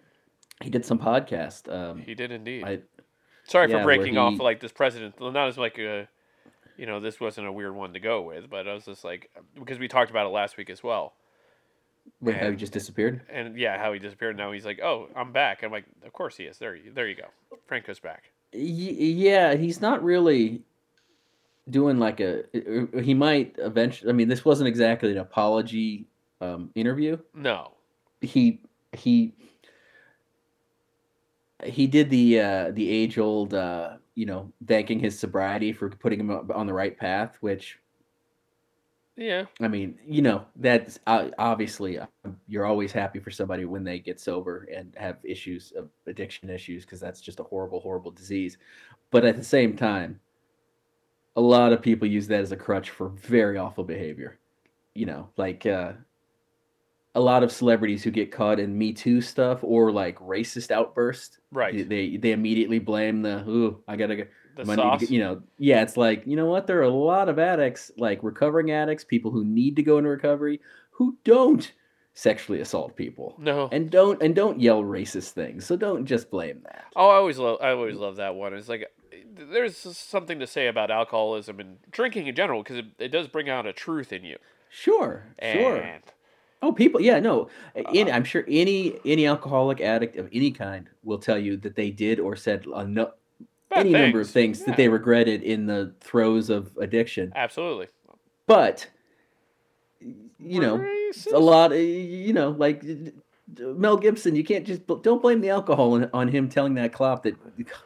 [0.61, 1.71] he did some podcast.
[1.71, 2.63] Um, He did indeed.
[2.63, 2.79] I
[3.45, 5.19] Sorry yeah, for breaking off like this president.
[5.19, 6.07] well, Not as like a,
[6.77, 9.29] you know, this wasn't a weird one to go with, but I was just like
[9.55, 11.13] because we talked about it last week as well,
[12.21, 13.21] wait, how he just disappeared.
[13.29, 14.37] and yeah, how he disappeared.
[14.37, 15.61] Now he's like, oh, I'm back.
[15.63, 16.57] I'm like, of course he is.
[16.57, 17.27] There, you, there you go.
[17.67, 18.31] Franco's back.
[18.53, 20.61] Y- yeah, he's not really
[21.69, 22.43] doing like a.
[23.01, 24.09] He might eventually.
[24.09, 26.07] I mean, this wasn't exactly an apology
[26.41, 27.17] um, interview.
[27.33, 27.73] No,
[28.21, 29.33] He he
[31.63, 36.19] he did the uh, the age old, uh, you know, thanking his sobriety for putting
[36.19, 37.79] him on the right path, which
[39.15, 39.45] Yeah.
[39.61, 42.07] I mean, you know, that's uh, obviously uh,
[42.47, 46.83] you're always happy for somebody when they get sober and have issues of addiction issues
[46.83, 48.57] because that's just a horrible, horrible disease.
[49.11, 50.19] But at the same time,
[51.43, 54.39] lot of people use that as a crutch for very awful behavior.
[54.93, 55.93] You know, like uh,
[57.15, 61.39] a lot of celebrities who get caught in Me Too stuff or like racist outbursts,
[61.51, 61.87] Right.
[61.87, 64.23] they they immediately blame the ooh, I gotta go.
[64.55, 64.99] The money sauce.
[65.01, 66.67] get- you know, yeah, it's like you know what?
[66.67, 70.09] There are a lot of addicts, like recovering addicts, people who need to go into
[70.11, 71.71] recovery, who don't
[72.15, 73.67] sexually assault people no.
[73.71, 75.65] and don't and don't yell racist things.
[75.65, 76.85] So don't just blame that.
[76.95, 77.57] Oh, I always love.
[77.61, 78.53] I always love that one.
[78.53, 78.92] It's like
[79.35, 83.49] there's something to say about alcoholism and drinking in general because it, it does bring
[83.49, 84.37] out a truth in you.
[84.69, 85.99] Sure, sure.
[86.61, 87.49] Oh, people, yeah, no.
[87.75, 88.15] In, Uh-uh.
[88.15, 92.19] I'm sure any any alcoholic addict of any kind will tell you that they did
[92.19, 93.11] or said a no,
[93.75, 94.59] any number of things.
[94.59, 97.33] things that they regretted in the throes of addiction.
[97.35, 97.87] absolutely.
[98.47, 98.87] But
[99.99, 101.33] you know, Racist.
[101.33, 102.83] a lot of, you know like
[103.59, 107.23] mel gibson you can't just don't blame the alcohol on, on him telling that cop
[107.23, 107.35] that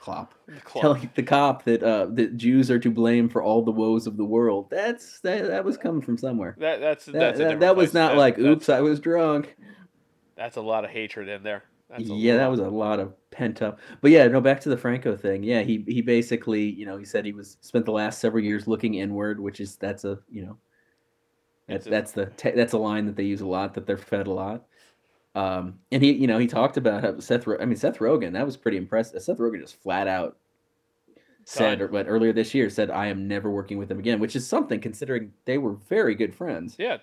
[0.02, 3.72] cop The telling the cop that uh that jews are to blame for all the
[3.72, 4.70] woes of the world.
[4.70, 6.56] That's that, that was coming from somewhere.
[6.60, 9.56] That that's that, that's that, that was not That- like oops i was drunk.
[10.36, 11.64] That's a lot of hatred in there.
[11.98, 13.80] Yeah that was a lot of pent up.
[14.02, 15.44] But yeah no back to the franco thing.
[15.44, 18.68] Yeah he he basically you know he said he was spent the last several years
[18.68, 20.58] looking inward which is that's a you know
[21.68, 24.32] that's that's the that's a line that they use a lot that they're fed a
[24.32, 24.66] lot
[25.38, 28.46] um and he you know he talked about how seth i mean seth rogen that
[28.46, 30.38] was pretty impressive seth rogen just flat out
[31.46, 34.36] said or but earlier this year said i am never working with him again which
[34.36, 36.98] is something considering they were very good friends Yeah.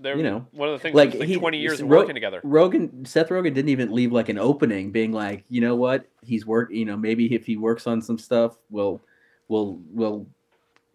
[0.00, 2.40] They're, you know, one of the things like, like, he- 20 years Ro- working together.
[2.44, 6.46] Rogen, Seth Rogen didn't even leave like an opening, being like, you know what, he's
[6.46, 9.00] work, you know, maybe if he works on some stuff, we'll,
[9.48, 10.24] we'll, we'll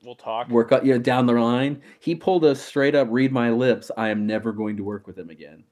[0.05, 0.47] We'll talk.
[0.47, 1.81] work out, you know, down the line.
[1.99, 3.91] He pulled a straight up, read my lips.
[3.97, 5.65] I am never going to work with him again.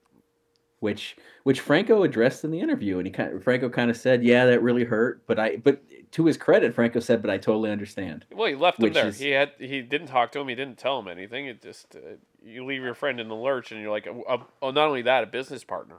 [0.82, 4.24] Which, which Franco addressed in the interview, and he kind of, Franco kind of said,
[4.24, 5.80] yeah, that really hurt, but I, but
[6.14, 8.26] to his credit, Franco said, but I totally understand.
[8.34, 9.08] Well, he left him there.
[9.08, 10.48] is- He had he didn't talk to him.
[10.48, 11.46] He didn't tell him anything.
[11.46, 12.00] It just uh,
[12.44, 15.24] you leave your friend in the lurch, and you're like, uh, oh, not only that,
[15.24, 15.98] a business partner.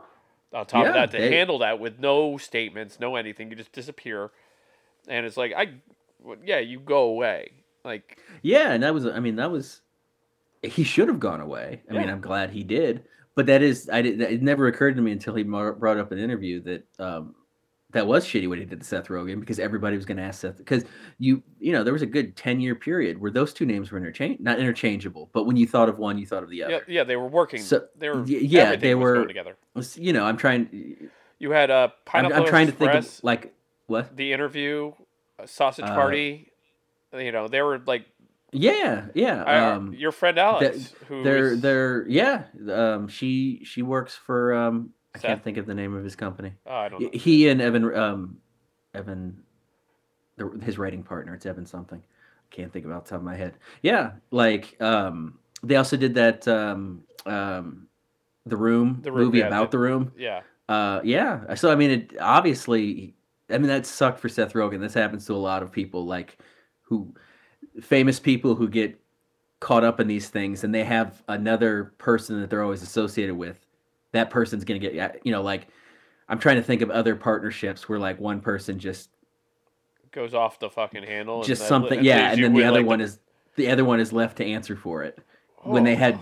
[0.53, 3.71] On top of that, to they- handle that with no statements, no anything, you just
[3.73, 4.33] disappear,
[5.07, 5.75] and it's like I,
[6.45, 7.53] yeah, you go away.
[7.85, 9.81] Like Yeah, and that was I mean that was
[10.61, 11.83] he should have gone away.
[11.89, 13.05] I mean, I'm glad he did.
[13.35, 16.19] But that is I did it never occurred to me until he brought up an
[16.19, 17.35] interview that um
[17.93, 20.41] that was shitty what he did to Seth Rogen because everybody was going to ask
[20.41, 20.85] Seth because
[21.19, 23.99] you you know there was a good 10 year period where those two names were
[23.99, 26.83] interchange not interchangeable, but when you thought of one you thought of the other.
[26.89, 27.61] yeah, they were working.
[27.61, 29.57] So, they were yeah, they were- together.
[29.95, 33.55] You know, I'm trying You had uh, I'm, pineapple I'm trying to think of like
[33.87, 34.17] what?
[34.17, 34.93] the interview,
[35.39, 36.49] uh, sausage Uh, party.
[37.13, 38.07] You know, they were like
[38.53, 39.43] Yeah, yeah.
[39.45, 44.91] I- Um your friend Alex, who they're they're yeah um she she works for um
[45.15, 46.53] i can't think of the name of his company.
[46.67, 47.11] Oh, I don't know.
[47.13, 48.39] he and evan um
[48.95, 49.43] evan
[50.37, 51.99] the, his writing partner it's evan something.
[52.01, 53.55] I can't think about the top of my head.
[53.83, 57.87] Yeah like um they also did that um um
[58.45, 60.13] the room The Room, movie yeah, about the- the room.
[60.19, 63.15] Yeah, uh yeah so i mean it obviously
[63.49, 64.81] i mean that sucked for seth rogen.
[64.81, 66.37] This happens to a lot of people like
[66.83, 67.15] who
[67.81, 68.99] famous people who get
[69.61, 73.65] caught up in these things and they have another person that they're always associated with
[74.11, 75.69] that person's gonna get you know like
[76.29, 79.11] i'm trying to think of other partnerships where like one person just
[80.11, 81.43] goes off the fucking handle.
[81.45, 83.21] just something yeah and then the other like, one is
[83.55, 85.19] the other one is left to answer for it
[85.63, 85.85] when Oh.
[85.87, 86.19] they had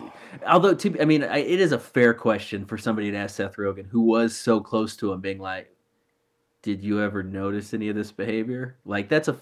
[0.47, 3.57] although to i mean I, it is a fair question for somebody to ask seth
[3.57, 5.75] rogen who was so close to him being like
[6.61, 9.37] did you ever notice any of this behavior like that's a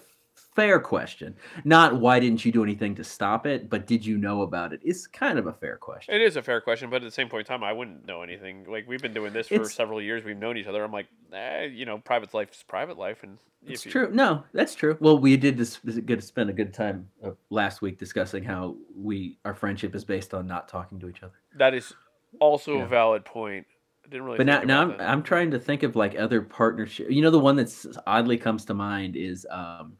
[0.55, 4.41] fair question not why didn't you do anything to stop it but did you know
[4.41, 7.03] about it it's kind of a fair question It is a fair question, but at
[7.03, 8.65] the same point in time, I wouldn't know anything.
[8.67, 10.23] Like we've been doing this for It's- several years.
[10.23, 10.83] We've known each other.
[10.83, 14.43] I'm like, eh, you know, private life is private life, and it's you, true no
[14.53, 18.41] that's true well we did this good spend a good time uh, last week discussing
[18.41, 21.93] how we our friendship is based on not talking to each other that is
[22.39, 22.83] also Yeah.
[22.83, 23.67] a valid point.
[24.05, 24.37] I didn't really.
[24.37, 25.01] but now, now I'm, that.
[25.09, 28.63] I'm trying to think of like other partnership you know the one that's oddly comes
[28.65, 29.93] to mind is um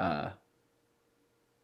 [0.00, 0.30] uh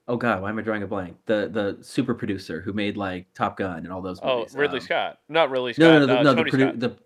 [0.09, 3.27] oh god why am i drawing a blank the the super producer who made like
[3.35, 4.53] top gun and all those Movies.
[4.55, 5.83] oh, Ridley um, Scott, not Ridley Scott.
[5.83, 6.97] no no no the, uh, no the, produ- the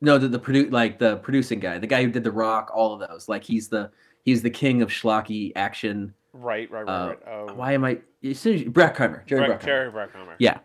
[0.00, 2.92] no the, the produ- like the producing guy the guy who did the rock all
[3.00, 3.90] of those like he's the
[4.24, 7.18] he's the king of schlocky action Right, right, right, uh, right.
[7.28, 9.64] Oh, why am i as soon as you, Bruckheimer, jerry Breck- Bruckheimer.
[9.64, 10.34] Jerry Bruckheimer.
[10.38, 10.58] Yeah.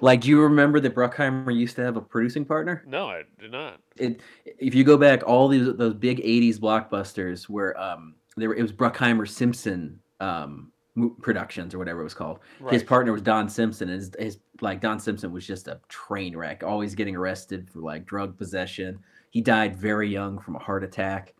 [0.00, 3.50] like do you remember that Bruckheimer used to have a producing partner No, I did
[3.52, 3.80] not.
[3.96, 8.62] it if you go back all these those big 80s blockbusters where um there it
[8.62, 10.72] was Bruckheimer Simpson um
[11.20, 12.38] Productions or whatever it was called.
[12.58, 12.72] Right.
[12.72, 13.90] His partner was Don Simpson.
[13.90, 17.80] And his, his like Don Simpson was just a train wreck, always getting arrested for
[17.80, 18.98] like drug possession.
[19.28, 21.34] He died very young from a heart attack,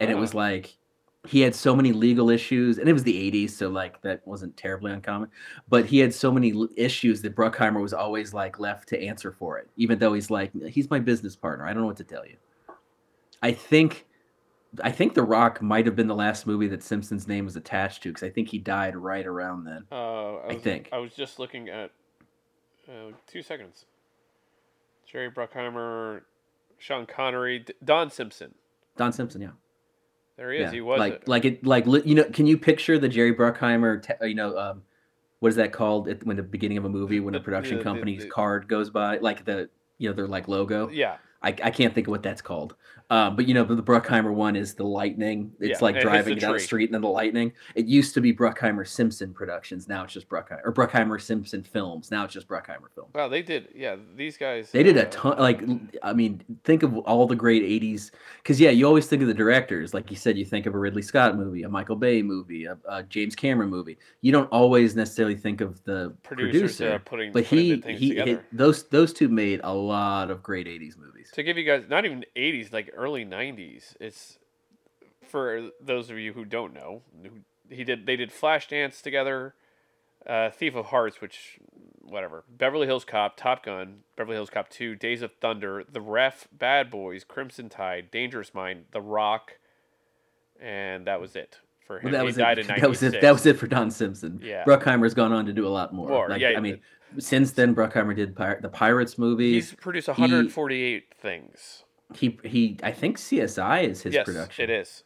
[0.00, 0.76] and it was like
[1.24, 4.56] he had so many legal issues, and it was the '80s, so like that wasn't
[4.56, 5.28] terribly uncommon.
[5.68, 9.58] But he had so many issues that Bruckheimer was always like left to answer for
[9.58, 11.64] it, even though he's like he's my business partner.
[11.64, 12.38] I don't know what to tell you.
[13.40, 14.05] I think.
[14.82, 18.02] I think The Rock might have been the last movie that Simpson's name was attached
[18.02, 19.84] to because I think he died right around then.
[19.90, 20.88] Uh, I, I think.
[20.92, 21.90] I was just looking at
[22.88, 23.86] uh, two seconds.
[25.10, 26.22] Jerry Bruckheimer,
[26.78, 28.54] Sean Connery, D- Don Simpson.
[28.96, 29.50] Don Simpson, yeah.
[30.36, 30.62] There he is.
[30.64, 30.70] yeah.
[30.72, 31.28] He was like it.
[31.28, 32.24] like it like li- you know.
[32.24, 34.02] Can you picture the Jerry Bruckheimer?
[34.02, 34.82] Te- you know, um,
[35.40, 36.08] what is that called?
[36.08, 38.68] At, when the beginning of a movie, when a production the- the- company's the- card
[38.68, 40.90] goes by, like the you know their like logo.
[40.90, 41.16] yeah.
[41.42, 42.74] I, I can't think of what that's called.
[43.08, 45.52] Um, but you know, the Bruckheimer one is the lightning.
[45.60, 47.52] It's Yeah, like driving the down the street and then the lightning.
[47.76, 49.86] It used to be Bruckheimer Simpson Productions.
[49.86, 52.10] Now it's just Bruckheimer or Bruckheimer Simpson Films.
[52.10, 53.14] Now it's just Bruckheimer Films.
[53.14, 53.68] Wow, they did.
[53.74, 54.72] Yeah, these guys.
[54.72, 55.38] They did a uh, ton.
[55.38, 55.62] Like,
[56.02, 58.10] I mean, think of all the great '80s.
[58.42, 59.94] Because yeah, you always think of the directors.
[59.94, 62.76] Like you said, you think of a Ridley Scott movie, a Michael Bay movie, a,
[62.88, 63.98] a James Cameron movie.
[64.20, 66.94] You don't always necessarily think of the producers producer.
[66.94, 70.32] uh, putting, but putting he the things he hit, those those two made a lot
[70.32, 71.25] of great '80s movies.
[71.32, 74.38] To give you guys not even 80s like early 90s it's
[75.26, 77.40] for those of you who don't know who-
[77.74, 79.54] he did they did flashdance together
[80.26, 81.58] uh, thief of hearts which
[82.00, 86.46] whatever beverly hills cop top gun beverly hills cop 2 days of thunder the ref
[86.52, 89.58] bad boys crimson tide dangerous mind the rock
[90.60, 92.68] and that was it for him Well, that he was died it.
[92.70, 93.20] in That was it.
[93.20, 94.40] That was it for Don Simpson.
[94.42, 94.64] Yeah.
[94.64, 96.08] Bruckheimer's gone on to do a lot more.
[96.08, 96.80] More, Like, yeah, I mean,
[97.18, 99.70] since then, Bruckheimer did Pir- the Pirates movies.
[99.70, 102.78] he's produced 148 things He he.
[102.82, 104.64] I think CSI is his yes production.
[104.64, 105.02] it is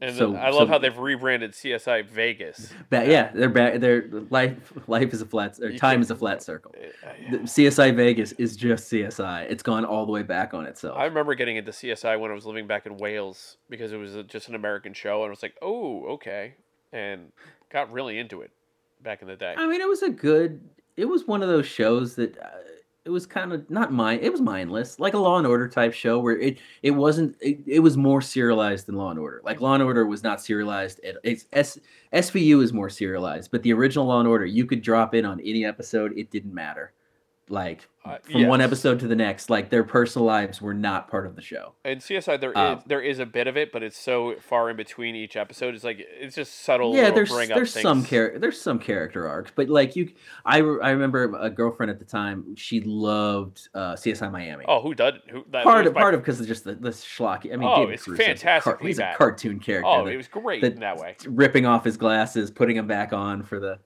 [0.00, 2.72] and So- I love so- how they've rebranded CSI Vegas.
[2.90, 3.80] But yeah, they're back.
[3.80, 6.74] Their life life is a flat or time can- is a flat circle.
[7.04, 9.42] Uh, The CSI Vegas is just CSI.
[9.48, 10.98] It's gone all the way back on itself.
[10.98, 14.16] I remember getting into CSI when I was living back in Wales because it was
[14.26, 16.54] just an American show, and I was like, "Oh, okay,"
[16.92, 17.32] and
[17.70, 18.50] got really into it
[19.00, 19.54] back in the day.
[19.56, 20.60] I mean, it was a good.
[20.96, 22.48] It was one of those shows that uh,
[23.04, 24.20] it was kind of not mine.
[24.22, 27.36] It was mindless, like a Law and Order type show where it it wasn't.
[27.40, 29.42] It, it was more serialized than Law and Order.
[29.44, 31.00] Like Law and Order was not serialized.
[31.04, 31.78] At, it's S,
[32.12, 35.40] SVU is more serialized, but the original Law and Order, you could drop in on
[35.40, 36.16] any episode.
[36.16, 36.92] It didn't matter.
[37.50, 41.26] Like Uh, from one episode to the next, like their personal lives were not part
[41.26, 41.74] of the show.
[41.84, 44.70] And CSI, there is Um, there is a bit of it, but it's so far
[44.70, 45.74] in between each episode.
[45.74, 46.94] It's like it's just subtle.
[46.96, 50.10] yeah there's there's some character there's some character arcs but like you
[50.46, 54.80] i re- i remember a girlfriend at the time she loved uh csi miami Oh,
[54.80, 55.44] who does who?
[55.50, 57.80] That part of my- part of because of just the, the schlocky i mean Oh,
[57.86, 60.96] David it's fantastically he's a cartoon character Oh, that- it was great that- in that
[60.98, 61.16] way.
[61.26, 63.78] ripping off his glasses putting them back on for the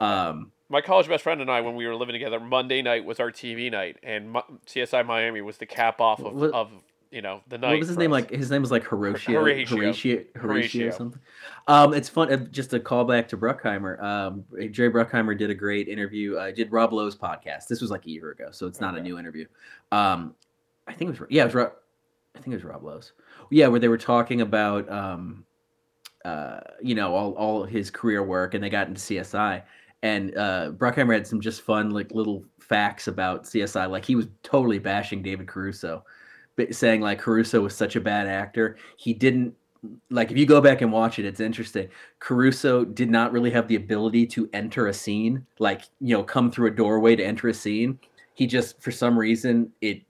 [0.00, 3.20] um My college best friend and I, when we were living together, Monday night was
[3.20, 4.34] our TV night, and
[4.66, 6.70] CSI Miami was the cap off of, What- of
[7.10, 7.72] you know the night.
[7.72, 8.10] what was his name?
[8.10, 8.22] us.
[8.22, 9.76] like his name was like Horatio Horatio.
[9.76, 11.20] Horatio Horatio, or something?
[11.68, 14.02] Um it's fun uh, just a callback to Bruckheimer.
[14.02, 17.66] Um Jerry Bruckheimer did a great interview uh, did Rob Lowe's podcast.
[17.66, 19.44] This was like a year ago so it's not a new interview.
[19.92, 20.34] Um
[20.88, 21.72] I think it was yeah it was Rob
[22.34, 23.12] I think it was Rob Lowe's.
[23.50, 25.44] Yeah where they were talking about um
[26.24, 29.64] uh you know all all his career work and they got into CSI
[30.02, 34.28] and uh Bruckheimer had some just fun like little facts about CSI like he was
[34.42, 36.04] totally bashing David Caruso
[36.70, 38.76] saying like Caruso was such a bad actor.
[38.96, 39.54] He didn't
[40.10, 41.88] like if you go back and watch it, it's interesting.
[42.20, 46.50] Caruso did not really have the ability to enter a scene, like you know, come
[46.50, 47.98] through a doorway to enter a scene.
[48.34, 50.02] He just for some reason it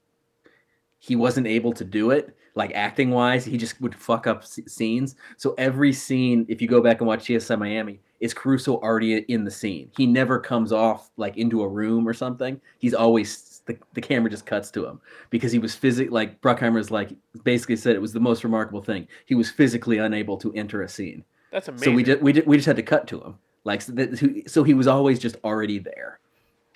[0.98, 4.60] he wasn't able to do it like acting wise he just would fuck up s-
[4.66, 5.16] scenes.
[5.36, 9.44] So every scene if you go back and watch csi miami is caruso already in
[9.44, 9.90] the scene.
[9.96, 12.60] He never comes off like into a room or something.
[12.78, 16.90] He's always the, the camera just cuts to him because he was physically like bruckheimer's
[16.90, 17.10] like
[17.44, 19.08] basically said it was the most remarkable thing.
[19.26, 21.24] He was physically unable to enter a scene.
[21.50, 21.84] That's amazing.
[21.86, 23.38] so we just we, ju- we just had to cut to him.
[23.64, 26.18] Like so, that, so he was always just already there.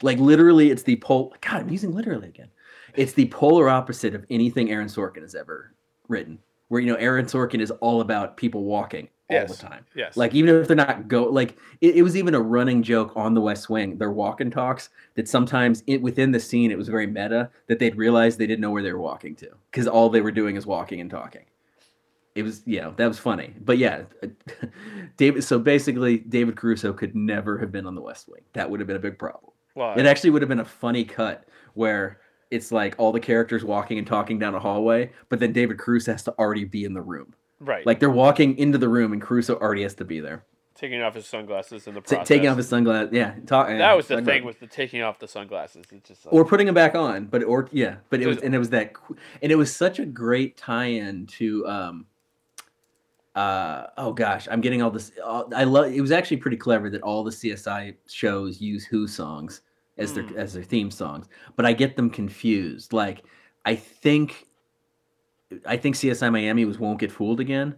[0.02, 2.48] Like literally it's the pole god i'm using literally again
[2.96, 5.72] it's the polar opposite of anything aaron sorkin has ever
[6.08, 9.56] written where you know aaron sorkin is all about people walking all Yes.
[9.58, 9.84] the time.
[9.96, 10.16] Yes.
[10.16, 13.34] like even if they're not go like it, it was even a running joke on
[13.34, 16.88] the west wing their walk and talks that sometimes it, within the scene it was
[16.88, 20.08] very meta that they'd realize they didn't know where they were walking to because all
[20.10, 21.42] they were doing is walking and talking.
[22.36, 23.52] It was you know that was funny.
[23.64, 24.02] But yeah
[25.16, 28.42] david so basically david caruso could never have been on the west wing.
[28.52, 29.50] That would have been a big problem.
[29.74, 32.20] Well, it actually would have been a funny cut where
[32.50, 36.12] it's like all the characters walking and talking down a hallway but then david caruso
[36.12, 37.86] has to already be in the room right.
[37.86, 40.44] like they're walking into the room and caruso already has to be there
[40.76, 42.28] taking off his sunglasses in the T- process.
[42.28, 43.12] taking off his sunglasses.
[43.12, 45.86] Yeah, talk, that was the sungla- thing with the taking off the sunglasses.
[45.90, 48.54] It's just like, or putting them back on, but or yeah, but it was and
[48.54, 48.92] it was that,
[49.42, 52.06] and it was such a great tie-in to um.
[53.34, 55.12] Uh, oh gosh, I'm getting all this.
[55.22, 55.92] All, I love.
[55.92, 59.60] It was actually pretty clever that all the CSI shows use Who songs
[59.98, 60.36] as their Mm.
[60.36, 61.26] as their theme songs,
[61.56, 62.92] but I get them confused.
[62.92, 63.24] Like,
[63.64, 64.46] I think,
[65.64, 67.74] I think CSI Miami was "Won't Get Fooled Again,"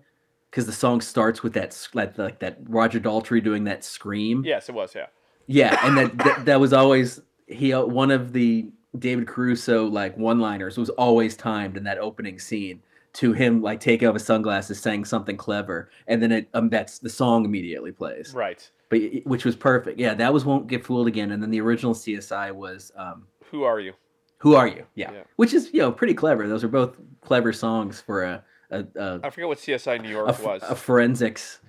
[0.50, 4.42] because the song starts with that like like that Roger Daltrey doing that scream.
[4.44, 4.94] yes, it was.
[4.94, 5.06] Yeah.
[5.50, 10.76] Yeah, and that, that that was always he one of the David Caruso like one-liners
[10.76, 12.82] was always timed in that opening scene
[13.14, 16.98] to him like taking off his sunglasses, saying something clever, and then it um that's
[16.98, 18.70] the song immediately plays, Right.
[18.90, 19.98] But which was perfect.
[20.00, 23.64] Yeah, that was "Won't Get Fooled Again," and then the original CSI was um, Who
[23.64, 23.92] are you?
[24.38, 25.22] "Who Are You?" Yeah, Yeah.
[25.36, 26.48] which is you know pretty clever.
[26.48, 30.28] Those are both clever songs for a a a, I forget what CSI New York
[30.30, 30.62] f- was.
[30.62, 31.60] a forensics.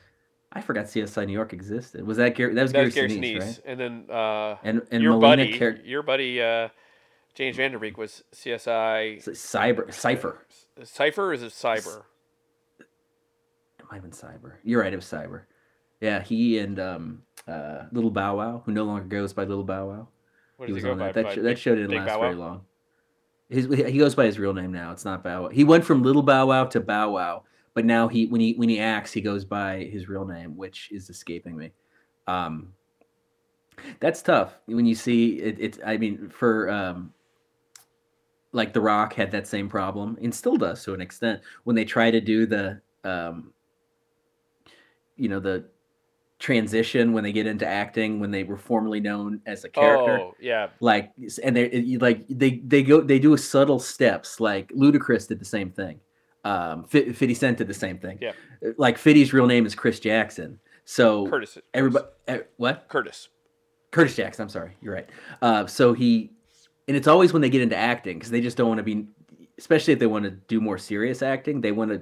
[0.53, 2.05] I forgot CSI New York existed.
[2.07, 2.53] Was that Gary?
[2.55, 3.59] That was that Gary, was Gary Sinise, right?
[3.65, 6.69] and then uh, And and your Melina buddy, Car- your buddy uh,
[7.35, 10.45] James Van Der Beek was CSI Cyber Cipher.
[10.83, 11.33] Cipher.
[11.33, 12.03] Is it Cyber?
[12.79, 14.53] It might have been Cyber.
[14.63, 14.91] You're right.
[14.93, 15.41] It was Cyber.
[16.01, 19.87] Yeah, he and um, uh, Little Bow Wow, who no longer goes by Little Bow
[19.89, 20.07] Wow.
[20.57, 21.07] What he was he on by?
[21.07, 21.13] that.
[21.15, 22.61] That, By sh- Big- that show didn't Big last very long.
[23.49, 24.91] His, he goes by his real name now.
[24.91, 25.49] It's not Bow Wow.
[25.49, 27.43] He went from Little Bow Wow to Bow Wow,
[27.73, 30.89] but now he when he when he acts, he goes by his real name, which
[30.91, 31.71] is escaping me.
[32.27, 32.73] Um,
[33.99, 35.57] that's tough when you see it.
[35.59, 37.13] It's I mean for um,
[38.51, 41.85] like The Rock had that same problem and still does to an extent when they
[41.85, 43.53] try to do the um,
[45.15, 45.65] you know the
[46.39, 50.35] transition when they get into acting when they were formerly known as a character Oh
[50.39, 51.11] yeah, like
[51.43, 55.69] and they like they they go they do subtle steps like ludacris did the same
[55.69, 55.99] thing
[56.45, 58.31] um Fi- 50 cent did the same thing Yeah.
[58.77, 61.57] like 50's real name is chris jackson so Curtis.
[61.73, 63.27] everybody eh, what Curtis.
[63.91, 65.09] curtis jackson i'm sorry you're right
[65.41, 66.31] uh so he
[66.87, 69.05] and it's always when they get into acting because they just don't want to be
[69.57, 72.01] especially if they want to do more serious acting they want to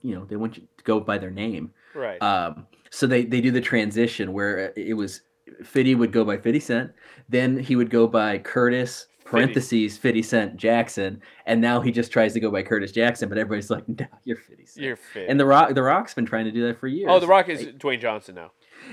[0.00, 2.22] you know they want you to go by their name Right.
[2.22, 5.22] um, so they, they do the transition where uh, it was
[5.64, 6.92] Fitty would go by 50 Cent,
[7.28, 12.34] then he would go by Curtis parentheses 50 Cent Jackson, and now he just tries
[12.34, 14.84] to go by Curtis Jackson, but everybody's like, no, you're 50 Cent.
[14.84, 15.28] You're fit.
[15.30, 17.08] and the Rock, the Rock's been trying to do that for years.
[17.10, 18.52] oh, The Rock is Dwayne Johnson now.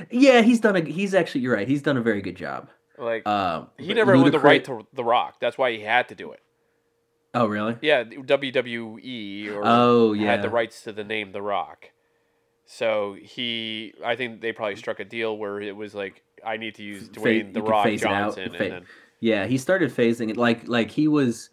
[0.10, 2.70] yeah, he's done a, he's actually, you're right, he's done a very good job.
[2.98, 5.36] Like Um, he never won the right to The Rock.
[5.42, 6.40] That's why he had to do it.
[7.34, 7.78] Oh, really?
[7.82, 10.32] Yeah, WWE or Oh, yeah.
[10.32, 11.92] had the rights to the name The Rock.
[12.72, 16.76] So he, I think they probably struck a deal where it was like, I need
[16.76, 18.86] to use Fa- Dwayne you The Rock phase it out, Johnson, fa- then
[19.22, 21.50] Yeah, he started phasing it like like he was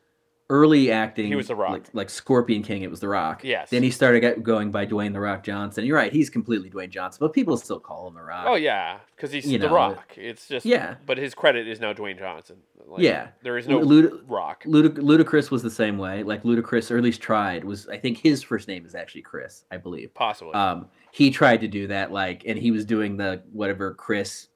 [0.51, 1.27] early acting.
[1.29, 1.71] He was The Rock.
[1.73, 2.83] like, like Scorpion King.
[2.83, 3.43] It was The Rock.
[3.43, 3.71] Yes.
[3.71, 5.87] Then he started going by Dwayne The Rock Johnson.
[5.87, 6.13] You're right.
[6.13, 8.45] He's completely Dwayne Johnson, but people still call him The Rock.
[8.47, 10.13] oh yeah, because he's You The know, Rock.
[10.19, 10.97] It's just yeah.
[11.07, 12.59] but his credit is now Dwayne Johnson.
[12.87, 13.29] Like, Yeah.
[13.43, 14.63] there is no Lud- Rock.
[14.65, 16.23] Ludic- Ludacris was the same way.
[16.23, 17.65] Like Ludacris, or at least tried.
[17.65, 20.15] Was I think his first name is actually Chris, I believe.
[20.15, 20.53] Possibly.
[20.55, 20.87] Um,
[21.17, 24.49] he tried to do that, like, and he was doing the whatever Chris,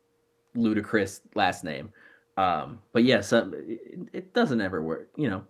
[0.54, 1.90] Ludacris last name.
[2.36, 3.80] Um, but yeah, some it,
[4.12, 5.42] it doesn't ever work, you know.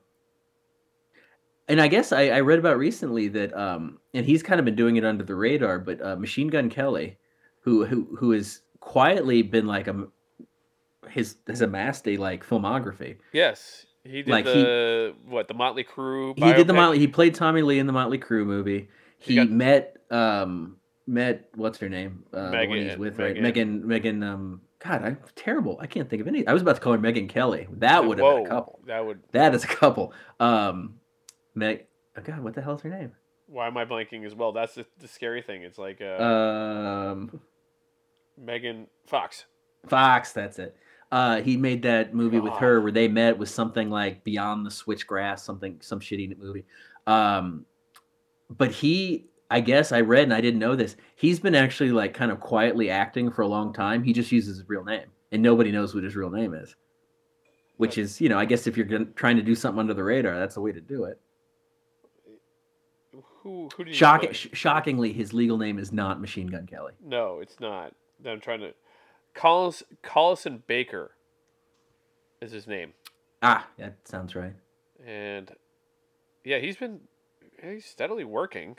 [1.68, 4.76] And I guess I, I read about recently that, um, and he's kind of been
[4.76, 7.16] doing it under the radar, but uh, Machine Gun Kelly,
[7.62, 10.06] who who who has quietly been like a
[11.08, 13.16] his has amassed a like filmography.
[13.32, 16.72] yes, he did like he- the what the Mötley Crüe He did the?
[16.72, 17.00] Motley.
[17.00, 18.88] He played Tommy Lee in the Mötley Crüe movie.
[19.18, 20.76] He He got- met um
[21.10, 22.24] met what's her name?
[22.32, 23.34] Uh, one he's Megan- with right?
[23.40, 24.22] Megan- Megan Megan.
[24.22, 25.78] Um, God, I'm terrible.
[25.80, 26.46] I can't think of any.
[26.46, 27.66] I was about to call her Megan Kelly.
[27.72, 28.80] That would have Whoa, been a couple.
[28.86, 29.20] That would.
[29.32, 30.14] That is a couple.
[30.38, 30.94] Um,
[31.54, 31.86] Meg.
[32.16, 33.12] Oh God, what the hell is her name?
[33.46, 34.52] Why am I blanking as well?
[34.52, 35.62] That's the, the scary thing.
[35.62, 37.40] It's like uh, Um,
[38.38, 39.44] Megan Fox.
[39.88, 40.32] Fox.
[40.32, 40.76] That's it.
[41.12, 44.70] Uh, he made that movie with her where they met with something like Beyond the
[44.70, 46.64] Switchgrass, something some shitty movie.
[47.08, 47.66] Um,
[48.48, 50.96] but he, I guess I read and I didn't know this.
[51.16, 54.04] He's been actually like kind of quietly acting for a long time.
[54.04, 56.76] He just uses his real name, and nobody knows what his real name is.
[57.76, 60.04] Which is, you know, I guess if you're gonna, trying to do something under the
[60.04, 61.18] radar, that's the way to do it.
[63.42, 66.92] Who who Shock, sh- shockingly, his legal name is not Machine Gun Kelly.
[67.04, 67.94] No, it's not.
[68.24, 68.74] I'm trying to.
[69.32, 71.12] Collins Collison Baker
[72.42, 72.92] is his name,
[73.42, 74.52] Ah, that sounds right.
[75.06, 75.50] and
[76.44, 77.00] yeah, he's been
[77.62, 78.76] he's steadily working.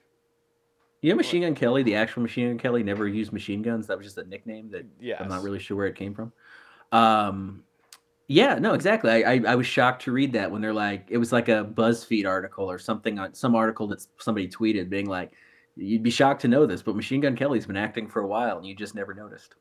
[1.01, 3.87] You know, Machine Gun Kelly, the actual Machine Gun Kelly, never used machine guns.
[3.87, 5.19] That was just a nickname that Yes.
[5.19, 6.31] I'm not really sure where it came from.
[6.91, 7.63] Um,
[8.27, 9.09] yeah, no, exactly.
[9.11, 11.65] I, I I was shocked to read that when they're like, it was like a
[11.65, 15.31] BuzzFeed article or something on some article that somebody tweeted, being like,
[15.77, 18.57] You'd be shocked to know this, but Machine Gun Kelly's been acting for a while,
[18.57, 19.55] and you just never noticed.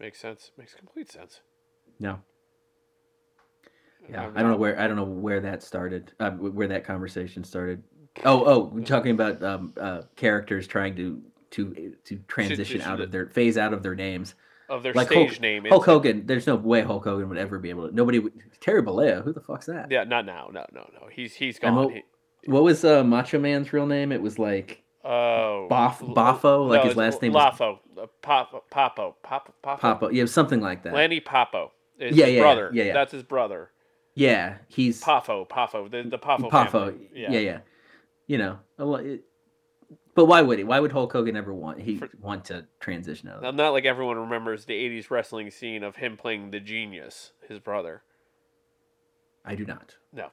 [0.00, 0.52] Makes sense.
[0.56, 1.40] Makes complete sense.
[1.98, 2.18] No.
[4.08, 6.12] Yeah, I'm don't know where I don't know where that started.
[6.18, 7.82] Uh, where that conversation started.
[8.24, 12.98] Oh, oh, we're talking about um, uh, characters trying to to to transition to out
[12.98, 14.34] the- of their phase out of their names.
[14.68, 15.64] of their like stage Hulk- name.
[15.68, 16.26] Hulk Hogan.
[16.26, 17.94] There's no way Hulk Hogan would ever be able to.
[17.94, 18.18] Nobody.
[18.18, 19.22] Would, Terry Bollea.
[19.24, 19.90] Who the fuck's that?
[19.90, 20.48] Yeah, not now.
[20.52, 21.08] No, no, no.
[21.10, 21.74] He's he's gone.
[21.74, 22.02] what- He-
[22.50, 24.12] What was uh, Macho Man's real name?
[24.12, 26.68] It was like Oh, Boff- Boffo?
[26.68, 30.08] Like no, his last name was- Lafo, uh, Pop, Popo, Pop, Popo, Papa.
[30.12, 30.92] Yeah, something like that.
[30.94, 31.72] Lanny Popo.
[31.98, 32.70] Is Yeah, his yeah, yeah, brother.
[32.74, 32.92] yeah, yeah.
[32.92, 33.70] That's his brother.
[34.14, 36.70] Yeah, he's Poffo, Poffo, the the Poffo, Poffo.
[36.70, 37.08] family.
[37.14, 37.30] Yeah.
[37.32, 37.58] yeah,
[38.30, 39.24] You know, it-
[40.14, 40.62] but why would he?
[40.64, 43.42] Why would Hulk Hogan ever want he For- want to transition out?
[43.44, 47.58] Of not like everyone remembers the '80s wrestling scene of him playing the Genius, his
[47.58, 48.04] brother.
[49.44, 49.96] I do not.
[50.12, 50.28] No.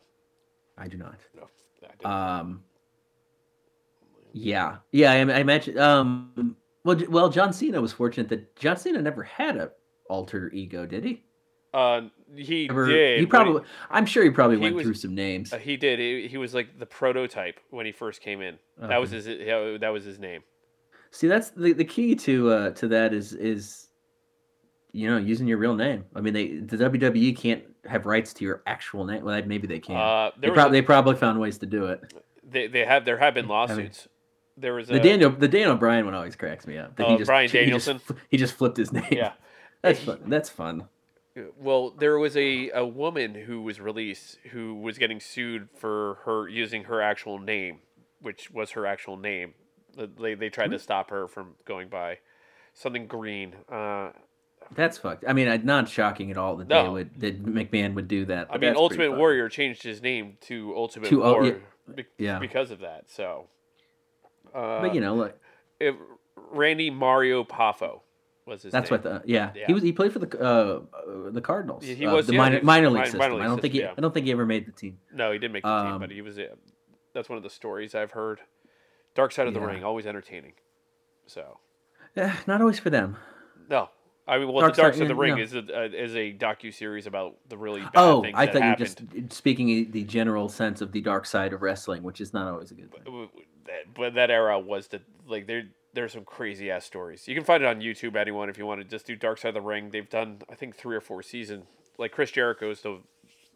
[0.77, 1.21] I do not.
[1.35, 1.47] No,
[2.05, 2.37] I.
[2.39, 2.63] Um.
[4.31, 5.11] Yeah, yeah.
[5.13, 5.79] I, I imagine.
[5.79, 6.55] Um.
[6.83, 9.71] Well, well, John Cena was fortunate that John Cena never had a
[10.07, 11.23] alter ego, did he?
[11.77, 12.01] Uh,
[12.35, 13.19] he Ever, did.
[13.19, 13.61] he probably.
[13.89, 15.53] I'm sure he probably he went was- through some names.
[15.53, 15.99] Uh, he did.
[15.99, 18.57] He, he was like the prototype when he first came in.
[18.79, 19.27] That was his.
[19.27, 20.41] yeah, That was his name.
[21.11, 23.87] See, that's the the key to uh to that is is
[24.91, 26.05] you know using your real name.
[26.15, 29.23] I mean, they the WWE can't have rights to your actual name.
[29.23, 29.95] Well, maybe they can.
[29.95, 32.13] Uh, they, prob- a- they probably found ways to do it.
[32.49, 34.07] they they have there have been mean- lawsuits.
[34.57, 36.95] there was a The Daniel the Daniel Bryan one always cracks me up.
[36.97, 37.99] that Bryan he just, Danielson?
[37.99, 39.05] fl- he just flipped his name.
[39.11, 39.33] yeah.
[39.81, 40.19] that's fun.
[40.27, 40.87] That's fun.
[41.57, 46.47] Well, there was a, a woman who was released who was getting sued for her
[46.47, 47.79] using her actual name,
[48.21, 49.53] which was her actual name.
[49.97, 52.19] Uh, They, they tried to stop her from going by
[52.73, 53.55] something green.
[53.71, 54.11] Uh,
[54.75, 55.25] That's fucked.
[55.27, 56.83] I mean, not shocking at all that No.
[56.83, 58.47] they would that McMahon would do that.
[58.49, 59.17] I mean, Ultimate.
[59.17, 61.53] Warrior changed his name to Ultimate To, uh, yeah.
[61.95, 62.39] be- Yeah.
[62.39, 63.09] because of that.
[63.09, 63.47] So,
[64.53, 65.39] uh, But you know, look,
[65.79, 65.95] if
[66.35, 68.01] Randy Mario Poffo
[68.47, 69.01] was his that's name.
[69.01, 69.51] what the yeah.
[69.55, 69.67] Yeah.
[69.67, 71.85] He was he played for the uh, uh the Cardinals.
[71.85, 73.19] Yeah, he uh, was- the yeah, minor, minor league minor- system.
[73.31, 73.83] minor I don't think he.
[73.83, 74.97] I don't think he ever made the team.
[75.13, 76.39] No, he didn't make the team, Um, but he was.
[76.39, 76.45] Uh,
[77.13, 78.39] that's one of the stories I've heard.
[79.15, 79.59] Dark Side of the.
[79.59, 80.53] Ring, always entertaining.
[81.25, 81.59] So
[82.15, 83.17] yeah, not always for them.
[83.69, 83.89] no,
[84.27, 85.41] I mean, well, Dark the Dark Side- of the Ring no.
[85.41, 88.63] is a uh, is a docu series about the really bad Oh, things I thought
[88.63, 89.01] you were just
[89.33, 92.75] speaking the general sense of the dark side of wrestling, which is not always a
[92.75, 93.03] good thing.
[93.05, 93.29] W-
[93.95, 95.63] But that era was the like there.
[95.93, 97.27] There's some crazy ass stories.
[97.27, 98.15] You can find it on YouTube.
[98.15, 100.55] Anyone, if you want to just do Dark Side of the Ring, they've done I
[100.55, 101.65] think three or four seasons.
[101.97, 103.01] Like Chris Jericho is the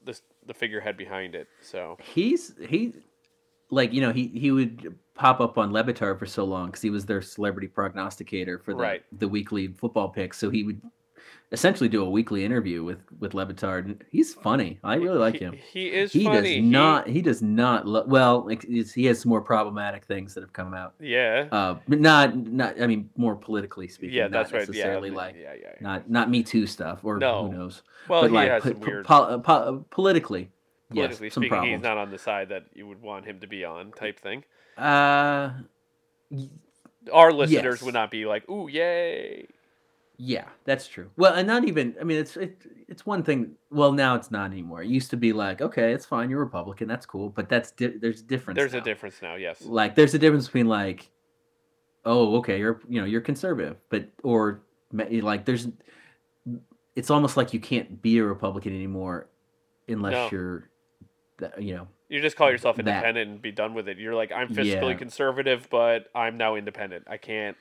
[0.05, 1.47] the the figurehead behind it.
[1.61, 2.93] So He's he,
[3.69, 6.82] like you know he he would pop up on Le Batard for so long because
[6.82, 9.03] he was their celebrity prognosticator for the Right.
[9.19, 10.38] the weekly football picks.
[10.39, 10.82] So he would
[11.51, 14.01] essentially do a weekly interview with with Le Batard.
[14.09, 14.79] He's funny.
[14.84, 15.53] I really like he, him.
[15.73, 16.61] He is He funny.
[16.61, 17.07] does not.
[17.07, 17.88] He, does not.
[17.88, 20.93] Lo- well, he has some more problematic things that have come out.
[20.99, 21.47] yeah.
[21.51, 22.82] Uh, but not not.
[22.82, 24.15] I mean, more politically speaking.
[24.15, 24.61] yeah, not that's right.
[24.61, 25.67] Yeah, necessarily like yeah, yeah.
[25.73, 25.77] yeah.
[25.82, 27.47] not not Me Too stuff or No.
[27.47, 27.82] who knows.
[28.07, 29.05] Well, but he like po- weird.
[29.05, 30.49] po- uh, po- uh, politically,
[30.89, 31.75] politically yes, some speaking, problems.
[31.77, 34.43] he's not on the side that you would want him to be on, type thing.
[34.77, 35.51] Uh,
[37.11, 37.82] Our listeners Yes.
[37.82, 39.47] would not be like, "Ooh, yay!"
[40.24, 41.09] Yeah, that's true.
[41.17, 41.95] Well, and not even.
[41.99, 43.53] I mean, it's it, it's one thing.
[43.72, 44.84] Well, now it's not anymore.
[44.84, 46.30] It used to be like, okay, it's fine.
[46.30, 46.88] You're Republican.
[46.88, 47.30] That's cool.
[47.30, 48.55] But that's di- there's a difference.
[48.57, 49.34] There's a difference now.
[49.34, 49.63] Yes.
[49.63, 51.09] Like, there's a difference between like,
[52.05, 54.61] oh, okay, you're you know you're conservative, but or
[54.99, 55.67] eh, like there's.
[56.95, 59.28] It's almost like you can't be a Republican anymore,
[59.88, 60.30] unless No.
[60.32, 60.69] you're,
[61.57, 61.88] you know.
[62.09, 63.97] You just call yourself That- independent and be done with it.
[63.97, 64.93] You're like, I'm fiscally Yeah.
[64.95, 67.05] conservative, but I'm now independent.
[67.09, 67.55] I can't.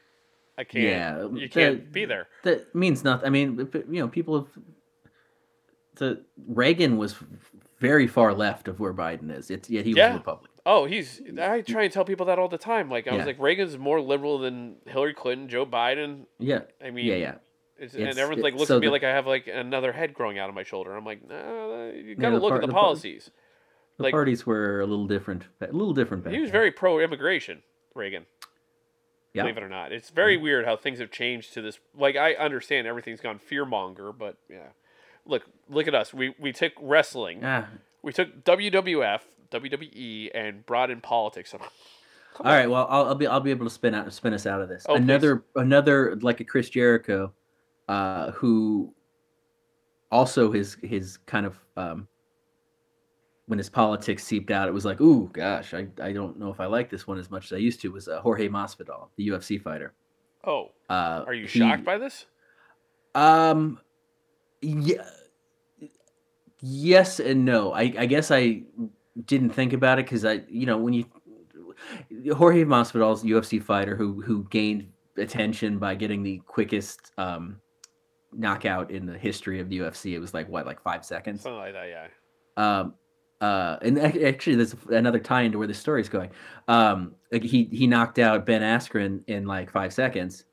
[0.61, 0.85] I can't.
[0.85, 2.29] Yeah, um, You can't be there.
[2.43, 3.27] that means nothing.
[3.27, 4.49] I mean, you know, people have.
[5.97, 7.17] The Reagan was
[7.79, 9.51] very far left of where Biden is.
[9.51, 10.13] It's yet he was Yeah.
[10.13, 10.49] a Republican.
[10.67, 11.21] Oh, he's.
[11.41, 12.91] I try and tell people that all the time.
[12.91, 16.27] Like I was like, Reagan's more liberal than Hillary Clinton, Joe Biden.
[16.39, 17.35] Yeah, I mean, yeah, yeah.
[17.79, 19.93] It's, It's- and everyone's like looks so at me the- like I have like another
[19.93, 20.95] head growing out of my shoulder.
[20.95, 23.31] I'm like, no, you Yeah, got to the look par- at the the par- policies.
[23.97, 25.45] The Like- parties were a little different.
[25.63, 26.25] A little different.
[26.25, 27.63] Back He was very pro immigration,
[27.95, 28.27] Reagan.
[29.33, 29.43] Yeah.
[29.43, 31.79] Believe it or not, it's very weird how things have changed to this.
[31.97, 34.71] Like I understand everything's gone fearmonger, but yeah,
[35.25, 36.13] look, look at us.
[36.13, 37.69] We we took wrestling, Ah,
[38.03, 39.21] we took WWF,
[39.53, 41.53] WWE, and brought in politics.
[42.35, 42.69] Come all right.
[42.69, 44.85] Well, I'll, I'll be I'll be able to spin out spin us out of this.
[44.89, 45.03] Oh, please.
[45.03, 47.33] another another like a Chris Jericho,
[47.89, 48.93] uh, who
[50.11, 52.09] also his his kind of um,
[53.51, 56.61] when his politics seeped out, it was like, ooh, gosh, I, I don't know if
[56.61, 57.89] I like this one as much as I used to.
[57.91, 59.93] Was uh, Jorge Masvidal, the UFC fighter?
[60.45, 62.27] Oh, Uh, are you he- shocked by this?
[63.17, 63.81] Um,
[64.63, 65.03] yeah,
[66.61, 67.73] yes and no.
[67.73, 68.63] I, I guess I
[69.27, 71.07] didn't think about it because I, you know, when you
[72.35, 77.61] Jorge Masvidal's UFC fighter who who gained attention by getting the quickest um,
[78.33, 80.13] knockout in the history of the UFC.
[80.15, 81.43] It was like what, like five seconds.
[81.43, 82.07] Something like that, yeah.
[82.57, 82.95] Um,
[83.41, 86.31] uh, and actually, there's another tie into where the story's going.
[86.69, 90.45] Um, he he knocked out Ben Askren in like five seconds.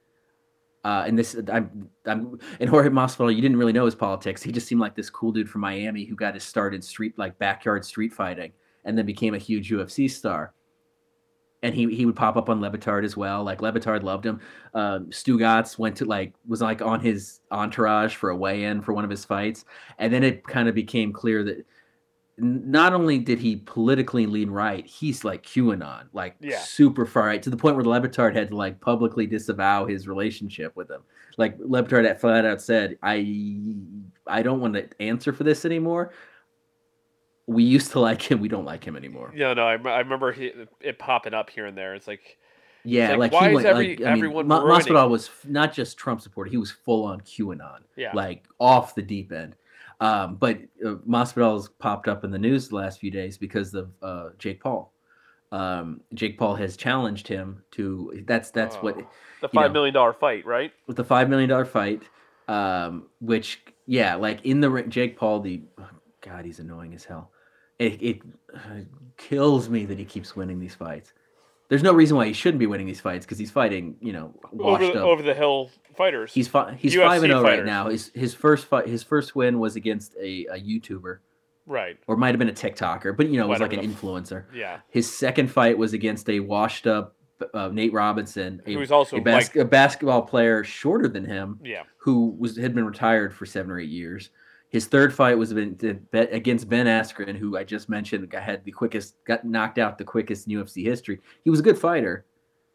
[0.86, 4.42] Uh, and this, I'm, I'm, and Jorge Masvidal, you didn't really know his politics.
[4.42, 7.18] He just seemed like this cool dude from Miami who got his start in street,
[7.18, 8.54] like backyard street fighting,
[8.86, 10.54] and then became a huge UFC star.
[11.62, 13.44] And he he would pop up on Le Batard as well.
[13.44, 14.40] Like Le Batard loved him.
[14.74, 15.10] Um,
[15.78, 19.26] went to like was like on his entourage for a weigh-in for one of his
[19.26, 19.66] fights,
[19.98, 21.66] and then it kind of became clear that
[22.40, 26.60] not only did he politically lean right, he's like QAnon, like Yeah.
[26.60, 30.76] super far right to the point where Le had to like publicly disavow his relationship
[30.76, 31.02] with him.
[31.38, 33.52] Like Le Batard flat out said, "I
[34.28, 36.12] I don't want to answer for this anymore.
[37.48, 40.32] We used to like him, we don't like him anymore." Yeah, no, I, I remember
[40.32, 41.96] he, it popping up here and there.
[41.96, 42.38] It's like,
[42.84, 45.74] Yeah, like, like, why he is every- like, I mean, everyone Ma- Masvidal was not
[45.74, 49.56] just Trump supporter; he was full on QAnon, yeah, like off the deep end.
[50.00, 53.90] Um, but uh, Masvidal's popped up in the news the last few days because of
[54.02, 54.94] uh, Jake Paul.
[55.52, 58.22] Um, Jake Paul has challenged him to.
[58.28, 59.08] That's that's what Oh.
[59.42, 59.74] the five know.
[59.74, 60.72] million dollar fight, right?
[60.88, 62.04] with the five million dollar fight.
[62.48, 65.62] Um, which yeah, like in the Jake Paul, the
[66.22, 67.32] God, he's annoying as hell.
[67.80, 68.22] It, it
[68.54, 68.82] uh,
[69.18, 71.14] kills me that he keeps winning these fights.
[71.70, 74.34] There's no reason why he shouldn't be winning these fights because he's fighting, you know,
[74.52, 75.06] washed Over, up.
[75.06, 76.34] over the hill fighters.
[76.34, 77.90] He's fi- he's UFC five and zero right now.
[77.90, 81.18] His his first fight, his first win was against a, a YouTuber,
[81.66, 81.98] right.
[82.08, 83.92] or might have been a TikToker, but you know, it was like an the f-
[84.02, 84.46] influencer.
[84.54, 87.16] Yeah, His second fight was against a washed up
[87.54, 91.60] uh, Nate Robinson, a, who's also a, bas- like, a basketball player shorter than him,
[91.64, 94.30] yeah, who was had been retired for seven or eight years.
[94.70, 98.64] His third fight was been- to- bet- against Ben Askren, who I just mentioned had
[98.66, 101.20] the quickest, got knocked out the quickest in UFC history.
[101.44, 102.26] He was a good fighter,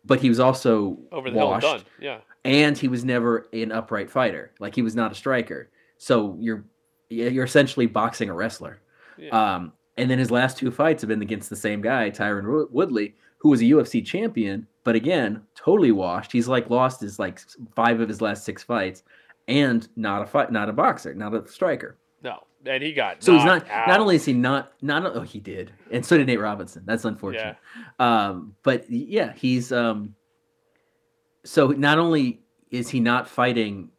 [0.04, 1.80] but he was also over the hill and done.
[2.00, 4.52] Yeah, and he was never an upright fighter.
[4.58, 5.68] Like he was not a striker.
[5.98, 6.64] So you're
[7.10, 8.80] you're essentially boxing a wrestler.
[9.18, 9.28] yeah.
[9.56, 13.14] Um, and then his last two fights have been against the same guy, Tyron Woodley,
[13.36, 16.32] who was a UFC champion, but again, totally washed.
[16.32, 17.38] He's like lost his like
[17.76, 19.02] five of his last six fights,
[19.48, 21.98] and not a fight, not a boxer, not a striker.
[22.22, 23.66] no, and he got So he's not.
[23.66, 24.72] knocked Not only is he not.
[24.82, 26.82] Not oh he did, and so did Nate Robinson.
[26.86, 27.56] That's unfortunate.
[27.98, 30.14] Um, but yeah, he's um.
[31.44, 32.40] So not only
[32.70, 33.90] is he not fighting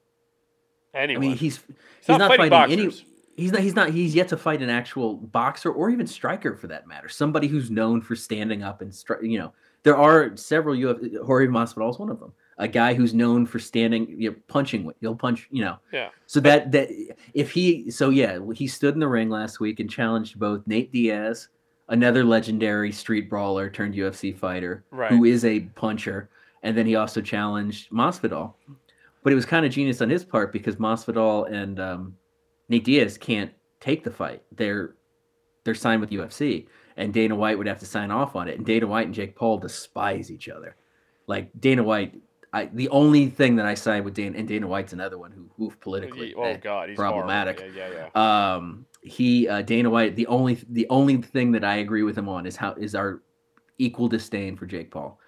[0.93, 1.23] anyone.
[1.23, 1.65] I mean, he's He's
[1.99, 3.05] he's not not, fighting fighting, any.
[3.35, 3.61] He's not.
[3.61, 3.89] He's not.
[3.91, 7.09] He's yet to fight an actual boxer or even striker for that matter.
[7.09, 9.53] Somebody who's known for standing up and stri- you know.
[9.83, 11.17] There are several UFC.
[11.25, 12.31] Jorge Masvidal is one of them.
[12.57, 14.91] A guy who's known for standing, you know, punching.
[15.01, 15.47] He'll punch.
[15.51, 15.77] You know.
[15.91, 16.09] Yeah.
[16.27, 16.89] So that that
[17.33, 20.91] if he so yeah he stood in the ring last week and challenged both Nate
[20.91, 21.47] Diaz,
[21.89, 25.11] another legendary street brawler turned UFC fighter, Right.
[25.11, 26.29] who is a puncher,
[26.61, 28.53] and then he also challenged Masvidal.
[29.23, 32.17] But it was kind of genius on his part because Masvidal and um,
[32.69, 34.43] Nate Diaz can't take the fight.
[34.55, 34.95] They're
[35.63, 38.57] they're signed with UFC, and Dana White would have to sign off on it.
[38.57, 40.75] And Dana White and Jake Paul despise each other.
[41.25, 42.15] Like Dana White,
[42.53, 45.49] I the only thing that I signed with Dana and Dana White's another one who
[45.57, 47.59] who politically oh eh, God, he's problematic.
[47.75, 48.55] Yeah, yeah, yeah.
[48.55, 52.29] um he uh, Dana White the only the only thing that I agree with him
[52.29, 53.21] on is how is our
[53.79, 55.19] equal disdain for Jake Paul.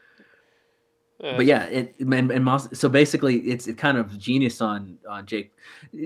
[1.23, 4.97] Uh, But yeah, it and, and Mas, so basically it's it kind of genius on
[5.09, 5.51] on Jake.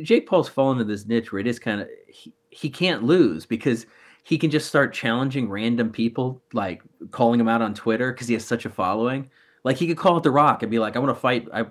[0.04, 3.46] Jake Paul's fallen into this niche where it is kind of he, he can't lose
[3.46, 3.86] because
[4.24, 8.36] he can just start challenging random people like calling him out on Twitter because he
[8.36, 9.30] has such a following.
[9.64, 11.48] Like he could call it The Rock and be like, "I want to fight.
[11.54, 11.66] I,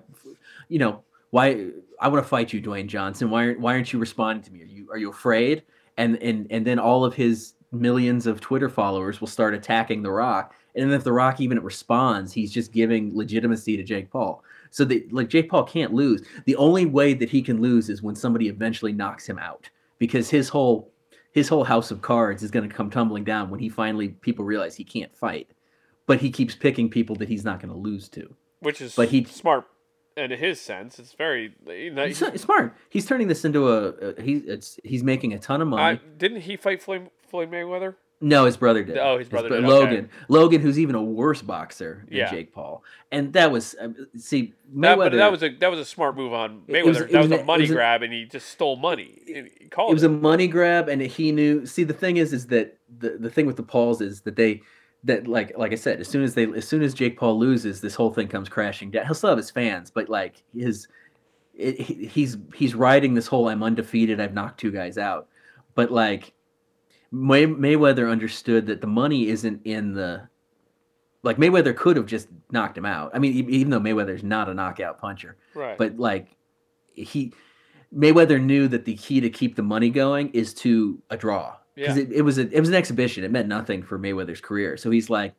[0.68, 1.70] you know, why
[2.00, 3.30] I want to fight you, Dwayne Johnson.
[3.30, 4.62] Why aren't why aren't you responding to me?
[4.62, 5.62] Are you are you afraid?"
[5.96, 10.10] And and and then all of his millions of Twitter followers will start attacking The
[10.10, 10.54] Rock.
[10.74, 14.42] And if The Rock even responds, he's just giving legitimacy to Jake Paul.
[14.70, 16.22] So that like Jake Paul can't lose.
[16.44, 19.68] The only way that he can lose is when somebody eventually knocks him out
[19.98, 20.90] because his whole
[21.32, 24.44] his whole house of cards is going to come tumbling down when he finally people
[24.44, 25.50] realize he can't fight.
[26.08, 28.34] But he keeps picking people that he's not going to lose to.
[28.60, 29.66] which is but he- smart
[30.16, 30.98] in his sense.
[30.98, 31.54] It's very.
[31.64, 32.74] Know, He's smart.
[32.88, 34.38] He's turning this into a, a he.
[34.38, 35.82] It's he's making a ton of money.
[35.82, 37.94] I, didn't he fight Floyd, Floyd Mayweather?
[38.20, 38.98] No, his brother did.
[38.98, 39.72] Oh, his brother bro- did, okay.
[39.78, 40.10] Logan.
[40.28, 42.30] Logan, who's even a worse boxer than Yeah.
[42.32, 42.82] Jake Paul,
[43.12, 45.10] and that was uh, see That, Mayweather.
[45.12, 46.84] but that was a that was a smart move on It Mayweather.
[46.86, 48.48] was- it that was, was a a- money it was a- grab, and he just
[48.48, 49.22] stole money.
[49.32, 51.64] And he called it was a money grab, and he knew.
[51.66, 54.62] See, the thing is, is that the the thing with the Pauls is that they
[55.04, 57.80] that like like I said, as soon as they as soon as Jake Paul loses,
[57.80, 59.04] this whole thing comes crashing down.
[59.06, 60.88] He'll still have his fans, but like his.
[61.54, 64.20] It, he- he's he's riding this whole I'm undefeated.
[64.20, 65.28] I've knocked two guys out,
[65.74, 66.32] but like
[67.10, 70.28] May, Mayweather understood that the money isn't in the
[71.24, 73.10] like Mayweather could have just knocked him out.
[73.12, 75.76] I mean, even though Mayweather's not a knockout puncher, Right.
[75.76, 76.36] but like
[76.92, 77.32] he
[77.92, 81.96] Mayweather knew that the key to keep the money going is to a draw because
[81.96, 82.02] yeah.
[82.04, 83.24] it, it was a, it was an exhibition.
[83.24, 84.76] It meant nothing for Mayweather's career.
[84.76, 85.34] So he's like,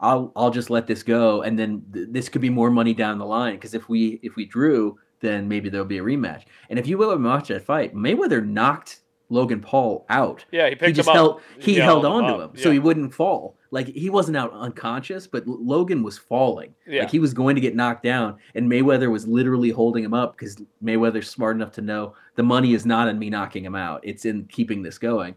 [0.00, 3.18] I'll I'll just let this go, and then th- this could be more money down
[3.18, 3.54] the line.
[3.54, 6.44] Because if we if we drew, then maybe there'll be a rematch.
[6.68, 9.00] And if you will watch that fight, Mayweather knocked
[9.30, 10.44] Logan Paul out.
[10.50, 11.40] yeah, he picked He just him up.
[11.58, 13.56] he yeah, held held on to him so he wouldn't fall.
[13.70, 16.74] Like he wasn't out unconscious, but Logan was falling.
[16.86, 17.02] Yeah.
[17.02, 20.36] Like he was going to get knocked down, and Mayweather was literally holding him up
[20.36, 24.00] because Mayweather's smart enough to know the money is not in me knocking him out;
[24.02, 25.36] it's in keeping this going.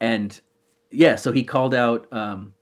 [0.00, 0.38] And
[0.90, 2.52] yeah, so he called out um,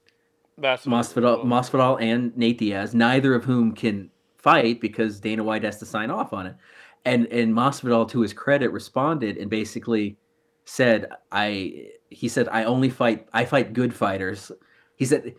[0.59, 5.85] Masvidal, Masvidal and Nate Diaz, neither of whom can fight because Dana White has to
[5.85, 6.55] sign off on it.
[7.03, 10.17] And and Masvidal, to his credit, responded and basically
[10.65, 13.27] said, "I." He said, "I only fight.
[13.33, 14.51] I fight good fighters."
[14.95, 15.35] He said,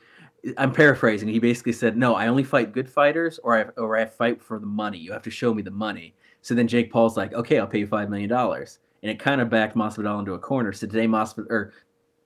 [0.59, 4.05] "I'm paraphrasing." He basically said, "No, I only fight good fighters, or I or I
[4.05, 4.99] fight for the money.
[4.99, 7.80] You have to show me the money." So then Jake Paul's like, "Okay, I'll pay
[7.80, 10.72] you five million dollars," and it kind of backed Masvidal into a corner.
[10.72, 11.72] So today, Masvidal or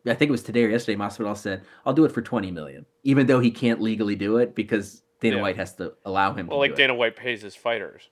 [0.06, 2.86] I think it was today or yesterday, Masvidal said, "I'll do it for twenty million,
[3.04, 5.42] even though he can't legally do it because Dana Yeah.
[5.42, 8.08] White has to allow him well, to like do it." Dana White pays his fighters.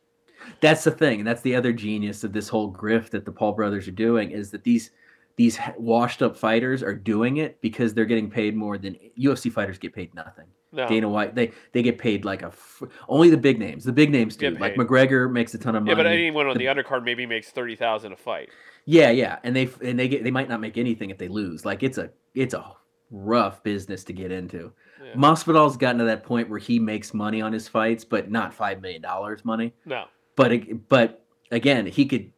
[0.61, 3.53] That's the thing, and that's the other genius of this whole grift that the Paul
[3.53, 4.91] brothers are doing is that these
[5.36, 9.78] these washed up fighters are doing it because they're getting paid more than UFC fighters
[9.78, 10.47] get paid nothing.
[10.71, 10.87] No.
[10.87, 13.85] Dana White, they they get paid like a f- only the big names.
[13.85, 14.51] The big names do.
[14.51, 14.75] Like.
[14.75, 15.93] McGregor makes a ton of money.
[15.93, 18.51] yeah, but anyone on The- the undercard maybe makes thirty thousand a fight.
[18.85, 21.64] Yeah, yeah, and they and they get they might not make anything if they lose.
[21.64, 22.73] Like it's a it's a
[23.11, 24.73] rough business to get into.
[25.03, 25.14] Yeah.
[25.14, 28.83] Masvidal's gotten to that point where he makes money on his fights, but not five
[28.83, 29.73] million dollars money.
[29.87, 30.05] No.
[30.37, 30.53] But
[30.89, 32.31] but again, he could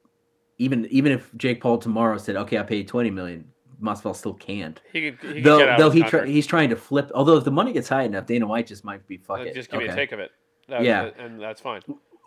[0.59, 3.51] even even if Jake Paul tomorrow said, "Okay, I'll pay you twenty million,
[3.81, 4.81] Masvidal still can't.
[4.93, 7.11] He could, he could Though get out though he try, he's trying to flip.
[7.14, 9.55] Although if the money gets high enough, Dana White just might be fuck it.
[9.55, 10.31] Just give me a take of it.
[10.68, 11.11] That- Yeah.
[11.18, 11.83] and that's fine.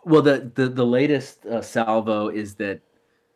[0.06, 2.82] Well, the the the latest uh, salvo is that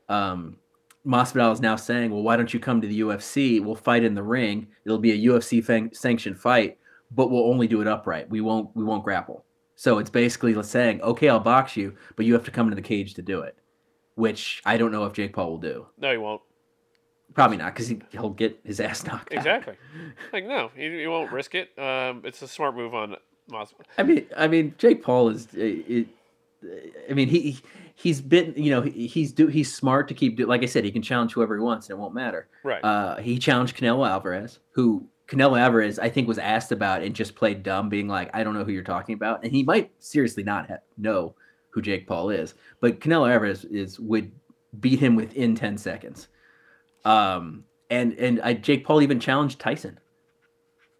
[0.09, 0.57] um,
[1.05, 3.61] Masvidal is now saying, "Well, why don't you come to the UFC?
[3.63, 4.68] We'll fight in the ring.
[4.86, 6.78] It'll be a UFC fan- sanctioned fight,
[7.11, 8.30] but we'll only do it upright.
[8.30, 9.45] We won't we won't grapple."
[9.76, 12.82] So it's basically saying, "Okay, I'll box you, but you have to come to the
[12.82, 13.55] cage to do it,"
[14.15, 15.88] which I don't know if Jake Paul will do.
[15.97, 16.41] No, he won't.
[17.34, 19.38] Probably not, because he, he'll get his ass knocked out.
[19.38, 19.75] Exactly.
[20.34, 21.78] like no, he, he won't risk it.
[21.78, 23.15] Um, it's a smart move on
[23.49, 23.73] Mas.
[23.97, 25.45] I mean, I mean, Jake Paul is.
[25.47, 26.07] uh, It,
[27.09, 27.59] I mean, he
[27.93, 30.38] he's been, you know, he's do he's smart to keep.
[30.38, 32.47] do Like I said, he can challenge whoever he wants, and it won't matter.
[32.63, 32.84] Right.
[32.84, 37.36] Uh, he challenged Canelo Alvarez, who Canelo Alvarez I think was asked about and just
[37.36, 40.43] played dumb, being like, "I don't know who you're talking about," and he might seriously
[40.43, 41.36] not ha- know
[41.69, 44.32] who Jake Paul is, but Canelo Alvarez is would
[44.80, 46.28] beat him within ten seconds.
[47.06, 50.00] Um, and and I, Jake Paul even challenged Tyson.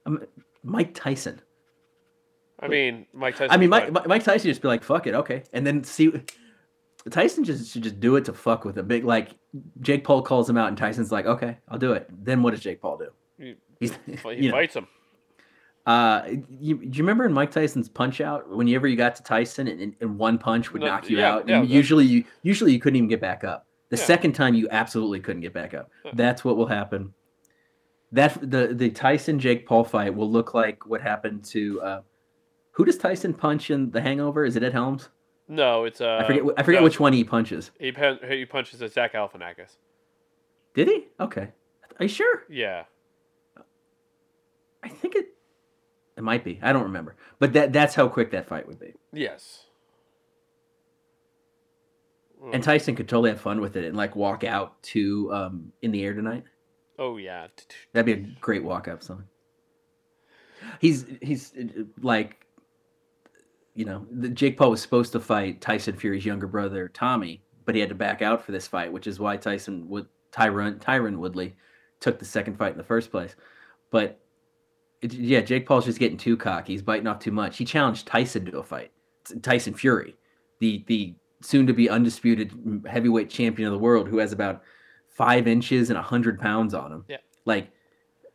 [0.06, 0.24] Um,
[0.64, 1.42] Mike Tyson.
[2.60, 3.52] I mean, Mike Tyson.
[3.52, 3.70] I mean.
[3.70, 6.12] Mike, Mike Tyson just be like, "Fuck it, okay," and then see.
[7.10, 8.88] Tyson just should just do it to fuck with him.
[8.88, 9.30] Big like
[9.82, 12.62] Jake Paul calls him out, and Tyson's like, "Okay, I'll do it." Then what does
[12.62, 13.10] Jake Paul do?
[13.38, 14.88] He- He's, he you know, fights him.
[15.86, 18.50] uh, you, do you remember in Mike Tyson's Punch Out?
[18.50, 21.48] Whenever you got to Tyson, and, and one punch would No, knock you yeah, out,
[21.48, 23.67] yeah, usually you usually you couldn't even get back up.
[23.90, 24.04] The Yeah.
[24.04, 25.90] second time, you absolutely couldn't get back up.
[26.04, 26.12] Yeah.
[26.14, 27.14] That's what will happen.
[28.12, 31.82] That the the Tyson Jake Paul fight will look like what happened to.
[31.82, 32.02] Uh,
[32.72, 34.46] who does Tyson punch in The Hangover?
[34.46, 35.10] Is it Ed Helms?
[35.48, 36.20] No, it's uh.
[36.22, 36.44] I forget.
[36.58, 37.72] I forget no, which one he punches.
[37.80, 37.94] He
[38.30, 39.78] he punches at Zach Galifianakis.
[40.74, 41.08] Did he?
[41.20, 41.50] Okay.
[42.00, 42.44] Are you sure?
[42.50, 42.84] Yeah.
[44.84, 45.30] I think it.
[46.18, 46.60] It might be.
[46.62, 47.16] I don't remember.
[47.40, 48.94] But that that's how quick that fight would be.
[49.14, 49.67] Yes.
[52.54, 55.92] And Tyson could totally have fun with it and like walk out to um in
[55.92, 56.44] the air tonight.
[57.00, 57.48] Oh yeah.
[57.94, 59.26] That'd be a great walk up song.
[60.80, 62.46] He's he's uh, like,
[63.76, 67.76] you know, the, Jake Paul was supposed to fight Tyson Fury's younger brother Tommy, but
[67.76, 71.18] he had to back out for this fight, which is why Tyson would Tyron Tyron
[71.18, 71.56] Woodley
[72.00, 73.36] took the second fight in the first place.
[73.92, 74.20] But
[75.02, 76.74] it, yeah, Jake Paul's just getting too cocky.
[76.74, 77.58] He's biting off too much.
[77.58, 78.92] He challenged Tyson to a fight.
[79.42, 80.16] Tyson Fury,
[80.60, 84.64] the the soon to be undisputed heavyweight champion of the world, who has about
[85.08, 87.06] five inches and a hundred pounds on him.
[87.08, 87.18] Yeah.
[87.46, 87.70] like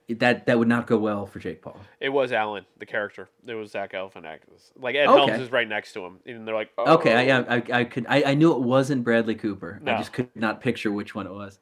[0.08, 1.80] that that would not go well for Jake Paul.
[2.00, 3.30] It was Alan, the character.
[3.46, 4.72] It was Zach Galifianakis.
[4.76, 5.30] Like Ed Okay.
[5.30, 6.94] Helms is right next to him, and they're like, oh.
[6.94, 9.80] Okay, I, I I could I, I knew it wasn't Bradley Cooper.
[9.86, 11.60] I just could not picture which one it was.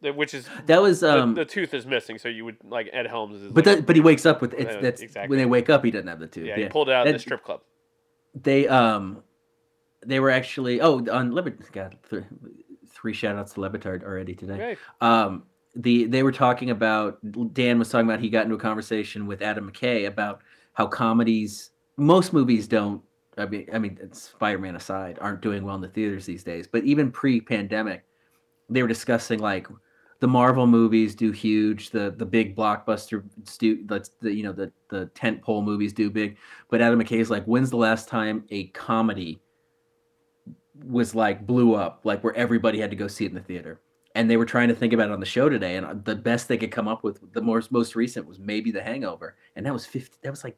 [0.00, 3.08] which is That was the, um, the tooth is missing, so you would like Ed
[3.08, 3.52] Helms is.
[3.52, 5.28] but like, that, but he wakes up with it's that's exactly.
[5.28, 6.46] when they wake up he doesn't have the tooth.
[6.46, 7.60] yeah, Yeah, he pulled it out in the strip club.
[8.34, 9.22] they um
[10.04, 12.24] they were actually oh on Lebit got th-
[12.88, 14.54] three shout outs to Le Batard already today.
[14.54, 14.76] Okay.
[15.00, 15.44] Um
[15.74, 17.18] the they were talking about
[17.54, 20.40] Dan was talking about he got into a conversation with Adam McKay about
[20.74, 23.02] how comedies most movies don't
[23.38, 26.84] I mean I mean Spider-Man aside aren't doing well in the theaters these days but
[26.84, 28.04] even pre-pandemic
[28.68, 29.66] they were discussing like
[30.20, 34.70] the Marvel movies do huge the the big blockbuster stu- the, the you know the
[34.88, 36.36] the tent pole movies do big
[36.70, 39.41] but Adam McKay is like when's the last time a comedy
[40.86, 43.80] was like blew up like where everybody had to go see it in the theater.
[44.14, 46.46] And they were trying to think about it on the show today and the best
[46.48, 49.36] they could come up with the most most recent was maybe the hangover.
[49.56, 50.56] And that was 50 that was like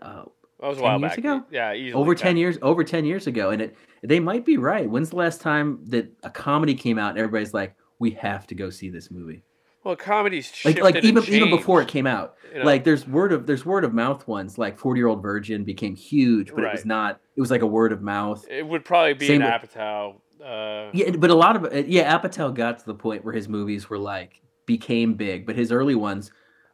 [0.00, 0.24] uh,
[0.60, 1.18] That was a 10 while years back.
[1.18, 1.44] ago?
[1.50, 3.50] Yeah, easily over 10 years over 10 years ago.
[3.50, 4.88] And it they might be right.
[4.88, 8.54] When's the last time that a comedy came out and everybody's like we have to
[8.54, 9.42] go see this movie
[9.84, 12.64] Well, comedies like like even even before it came out you know?
[12.64, 15.96] like there's word of there's word of mouth ones like 40 year old virgin became
[15.96, 19.14] huge but it was not it was like a word of mouth it would probably
[19.14, 20.20] be Same an with- Apatow.
[20.44, 23.88] Uh, Yeah, but a lot of yeah, Apatow got to the point where his movies
[23.88, 26.32] were like became big, but his early ones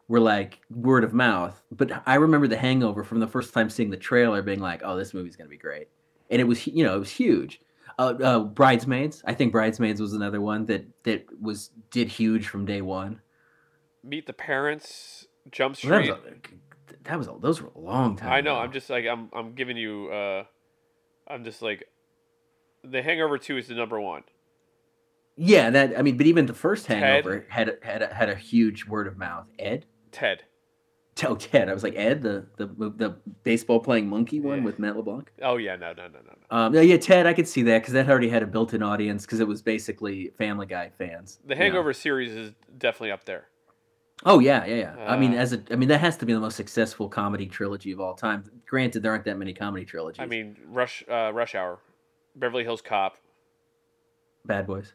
[0.09, 1.63] were like word of mouth.
[1.71, 4.97] But I remember The Hangover from the first time seeing the trailer, being like, "Oh,
[4.97, 5.89] this movie's gonna be great,"
[6.31, 7.61] and it was you know it was huge.
[7.99, 12.65] Uh, uh, Bridesmaids, I think Bridesmaids was another one that that was did huge from
[12.65, 13.21] day one.
[14.05, 16.11] Meet the Parents, Jump Well, that Street.
[16.11, 18.33] was a, that was a, those were a long time.
[18.33, 18.53] I know.
[18.55, 18.61] ago.
[18.63, 19.29] I'm just like I'm.
[19.33, 20.09] I'm giving you.
[20.11, 20.45] Uh,
[21.27, 21.89] I'm just like.
[22.85, 24.23] The Hangover Two is the number one.
[25.37, 27.03] yeah, that I mean, but even the first Ted.
[27.03, 29.47] Hangover had had a, had a huge word of mouth.
[29.59, 29.87] Ed.
[30.13, 30.45] Ted.
[31.25, 31.69] Oh, Ted.
[31.69, 34.65] I was like Ed, the the the baseball playing monkey one Yeah.
[34.65, 35.33] with Matt LeBlanc.
[35.43, 36.57] Oh yeah, no, no, no, no, no.
[36.57, 37.27] Um, yeah, Ted.
[37.27, 40.31] I could see that because that already had a built-in audience because it was basically
[40.39, 41.39] Family Guy fans.
[41.45, 41.65] The you know.
[41.65, 43.49] Hangover series is definitely up there.
[44.25, 44.95] Oh yeah, yeah, yeah.
[45.07, 47.47] I mean, Uh, as a, I mean, that has to be the most successful comedy
[47.47, 48.45] trilogy of all time.
[48.67, 50.21] Granted, there aren't that many comedy trilogies.
[50.21, 51.79] I mean, Rush, uh, Rush Hour,
[52.35, 53.17] Beverly Hills Cop.
[54.45, 54.93] Bad Boys.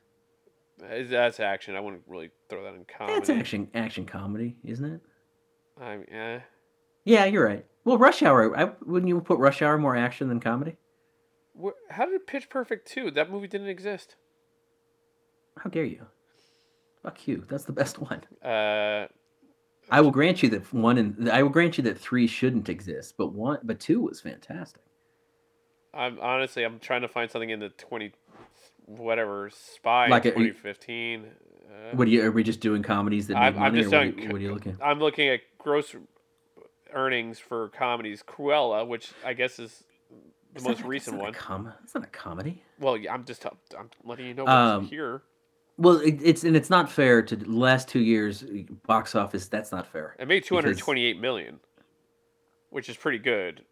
[0.79, 1.75] That's action?
[1.75, 3.13] I wouldn't really throw that in comedy.
[3.17, 5.01] That's action, action comedy, isn't it?
[5.79, 6.39] I mean, eh.
[7.05, 7.65] Yeah, you're right.
[7.83, 8.57] Well, Rush Hour.
[8.57, 10.77] I, wouldn't you put Rush Hour more action than comedy?
[11.89, 13.11] How did Pitch Perfect two?
[13.11, 14.15] That movie didn't exist.
[15.57, 16.05] How dare you?
[17.03, 17.45] Fuck you.
[17.49, 18.23] That's the best one.
[18.43, 19.07] Uh,
[19.91, 23.15] I will grant you that one and I will grant you that three shouldn't exist,
[23.17, 24.81] but one, but two was fantastic.
[25.93, 28.13] I'm honestly, I'm trying to find something in the twenty,
[28.85, 31.25] whatever Spy Like a- 2015.
[31.25, 32.23] Uh, What do you?
[32.25, 34.29] Are we just doing comedies that make I'm- I'm just or what, are doing you,
[34.31, 34.77] what are you looking?
[34.81, 35.95] I'm looking at gross
[36.93, 38.23] earnings for comedies.
[38.23, 40.15] Cruella, which I guess is the
[40.55, 41.33] It's most not- recent one.
[41.33, 42.61] Com- it's not a comedy.
[42.79, 45.23] Well, yeah, I'm just I'm letting you know what's Um, here.
[45.77, 48.43] Well, it, it's and it's not fair to the last two years
[48.85, 49.47] box office.
[49.47, 50.15] That's not fair.
[50.19, 51.59] It made because- 228 million,
[52.69, 53.65] which is pretty good.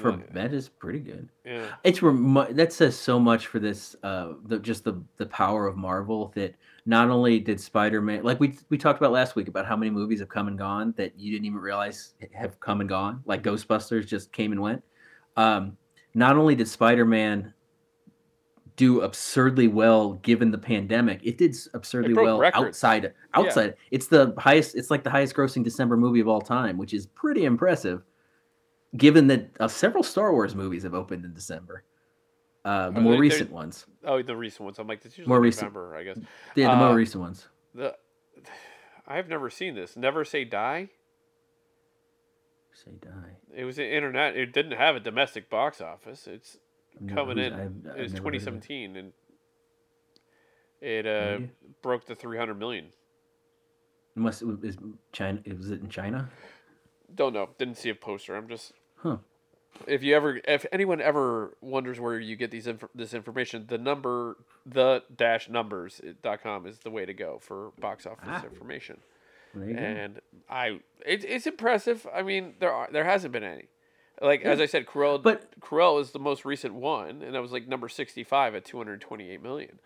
[0.00, 1.28] For the- that is pretty good.
[1.44, 1.66] Yeah.
[1.84, 3.94] It's that says so much for this.
[4.02, 6.54] Uh, the just the the power of Marvel that
[6.86, 9.90] not only did Spider Man like we we talked about last week about how many
[9.90, 13.22] movies have come and gone that you didn't even realize have come and gone.
[13.24, 14.82] Like Ghostbusters just came and went.
[15.36, 15.76] Um,
[16.14, 17.54] not only did Spider Man
[18.76, 22.66] do absurdly well given the pandemic, it did absurdly broke well records.
[22.66, 23.12] outside.
[23.32, 24.74] Outside, it's the highest.
[24.74, 28.02] It's like the highest grossing December movie of all time, which is pretty impressive,
[28.96, 31.84] given that uh, several Star Wars movies have opened in December.
[32.64, 34.78] Uh, the Are more they- recent ones, Oh, the recent ones.
[34.78, 35.64] I'm like, this usually More recent.
[35.74, 36.18] November, I guess.
[36.54, 37.48] yeah, the more Uh, recent ones.
[37.74, 37.96] The
[39.06, 39.96] I've never seen this.
[39.96, 40.88] Never Say Die.
[42.72, 43.36] Say die.
[43.54, 44.34] It was an internet.
[44.36, 46.26] It didn't have a domestic box office.
[46.26, 46.58] It's
[47.00, 47.52] No, coming in.
[47.52, 48.62] I've- I've it was never heard of it.
[48.62, 49.12] 2017, and
[50.80, 51.40] it uh,
[51.82, 52.92] broke the 300 million.
[54.14, 54.76] Must is
[55.12, 55.40] China?
[55.56, 56.30] Was it in China?
[57.14, 57.50] Don't know.
[57.58, 58.34] Didn't see a poster.
[58.36, 58.72] I'm just.
[58.96, 59.18] Huh.
[59.86, 63.78] If you ever, if anyone ever wonders where you get these inf- this information, the
[63.78, 68.44] number the dash numbers dot com is the way to go for box office Ah.
[68.44, 69.00] information.
[69.54, 69.80] There you go.
[69.80, 72.06] and I it, it's impressive.
[72.14, 73.64] I mean, there are there hasn't been any.
[74.22, 77.50] Like as I said, Cruella, But- Cruella is the most recent one, and that was
[77.52, 79.80] like number sixty five at two hundred twenty eight million.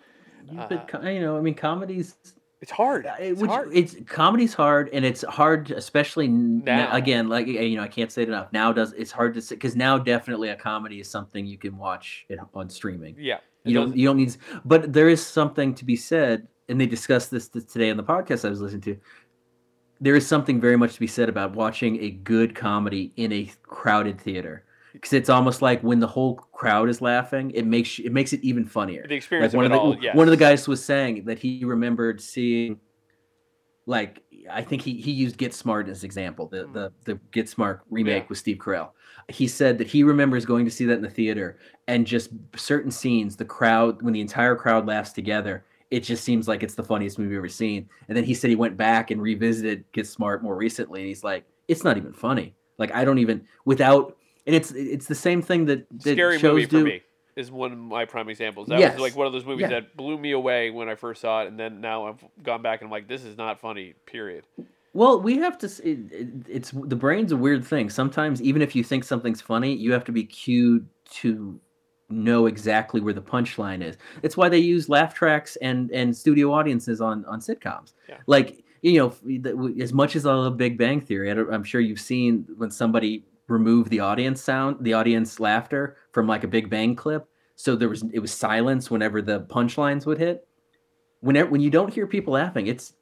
[0.52, 2.14] Yeah, but co- you know, I mean, comedies.
[2.60, 3.06] It's hard.
[3.06, 3.70] uh, It's which, hard.
[3.72, 6.92] It's comedy's hard, and it's hard, especially n- Now.
[6.92, 8.52] again, like you know, I can't say it enough.
[8.52, 11.76] Now does it's hard to say because now definitely a comedy is something you can
[11.78, 13.14] watch it on streaming.
[13.18, 16.80] yeah, You don't does- you don't need, but there is something to be said, and
[16.80, 18.96] they discussed this today on the podcast I was listening to.
[20.00, 23.50] There is something very much to be said about watching a good comedy in a
[23.62, 24.64] crowded theater
[25.00, 28.40] because it's almost like when the whole crowd is laughing, it makes it makes it
[28.42, 29.06] even funnier.
[29.06, 30.02] the experience Like one of of the all.
[30.02, 30.16] Yes.
[30.16, 32.80] one of the guys was saying that he remembered seeing,
[33.86, 36.72] like I think he he used Get Smart as example, the Mhm.
[36.72, 38.28] the the Get Smart remake Yeah.
[38.28, 38.90] with Steve Carell.
[39.28, 42.90] He said that he remembers going to see that in the theater and just certain
[42.90, 46.82] scenes, the crowd when the entire crowd laughs together, it just seems like it's the
[46.84, 47.88] funniest movie ever seen.
[48.08, 51.24] And then he said he went back and revisited Get Smart more recently, and he's
[51.24, 52.54] like, it's not even funny.
[52.78, 54.16] Like I don't even without,
[54.48, 56.78] and it's it's the same thing that, that Scary shows movie do.
[56.80, 57.02] for me
[57.36, 58.66] is one of my prime examples.
[58.66, 58.94] That Yes.
[58.94, 59.78] was like one of those movies Yeah.
[59.80, 62.80] that blew me away when I first saw it, and then now I've gone back
[62.80, 63.94] and I'm like, this is not funny.
[64.06, 64.44] Period.
[64.92, 65.66] Well, we have to.
[65.66, 67.90] s- It, it, it's the brain's a weird thing.
[67.90, 70.88] Sometimes, even if you think something's funny, you have to be cued
[71.20, 71.60] to
[72.10, 73.96] know exactly where the punchline is.
[74.22, 77.92] It's why they use laugh tracks and and studio audiences on on sitcoms.
[78.08, 78.16] Yeah.
[78.26, 79.12] Like you know,
[79.80, 82.70] as much as I love Big Bang Theory, I don't, I'm sure you've seen when
[82.70, 87.26] somebody removed the audience sound, the audience laughter from like a Big Bang clip,
[87.56, 90.46] so there was it was silence whenever the punchlines would hit.
[91.20, 92.94] Whenever when you don't hear people laughing, it's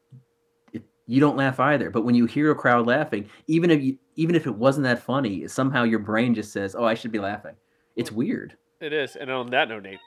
[0.73, 1.91] it, you don't laugh either.
[1.91, 5.03] But when you hear a crowd laughing, even if you even if it wasn't that
[5.03, 7.55] funny, somehow your brain just says, "Oh, I should be laughing."
[7.97, 8.57] It's weird.
[8.81, 9.99] It is, and on that note, Nate,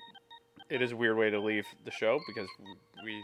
[0.70, 2.48] it is a weird way to leave the show because
[3.04, 3.24] we,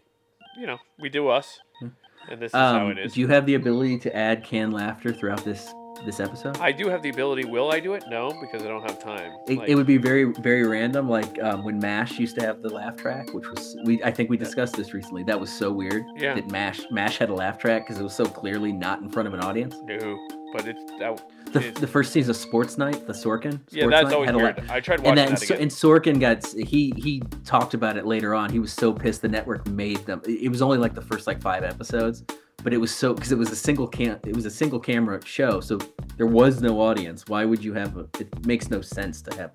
[0.59, 1.88] you know, we do us, Hmm.
[2.30, 3.13] and this is how Um, it is.
[3.13, 5.72] do you have the ability to add canned laughter throughout this
[6.06, 6.58] this episode?
[6.60, 7.45] I do have the ability.
[7.45, 8.03] Will I do it?
[8.10, 9.34] No, because I don't have time.
[9.47, 12.62] It, Like, it would be very very random, like um, when Mash used to have
[12.62, 15.24] the laugh track, which was we I think we discussed this recently.
[15.24, 16.36] That was so weird Yeah.
[16.36, 19.28] that Mash Mash had a laugh track because it was so clearly not in front
[19.28, 19.76] of an audience.
[19.84, 20.18] no,
[20.53, 21.22] but it's that.
[21.51, 23.62] The, the first season of Sports Night, the Sorkin.
[23.70, 24.64] yeah, Sports that's Night, always had a weird.
[24.70, 25.62] I tried and watching then that So- again.
[25.64, 28.49] and Sorkin got he he talked about it later on.
[28.51, 30.22] He was so pissed the network made them.
[30.28, 32.24] It was only like the first like five episodes,
[32.66, 35.24] but it was so because it was a single cam it was a single camera
[35.24, 35.78] show, so
[36.18, 37.24] there was no audience.
[37.28, 37.95] Why would you have?
[37.95, 39.51] A, it makes no sense to have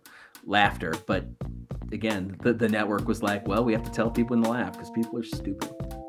[0.47, 1.25] laughter, but
[1.91, 4.75] again, the, the network was like, well, we have to tell people in the laugh
[4.75, 6.00] because people are stupid.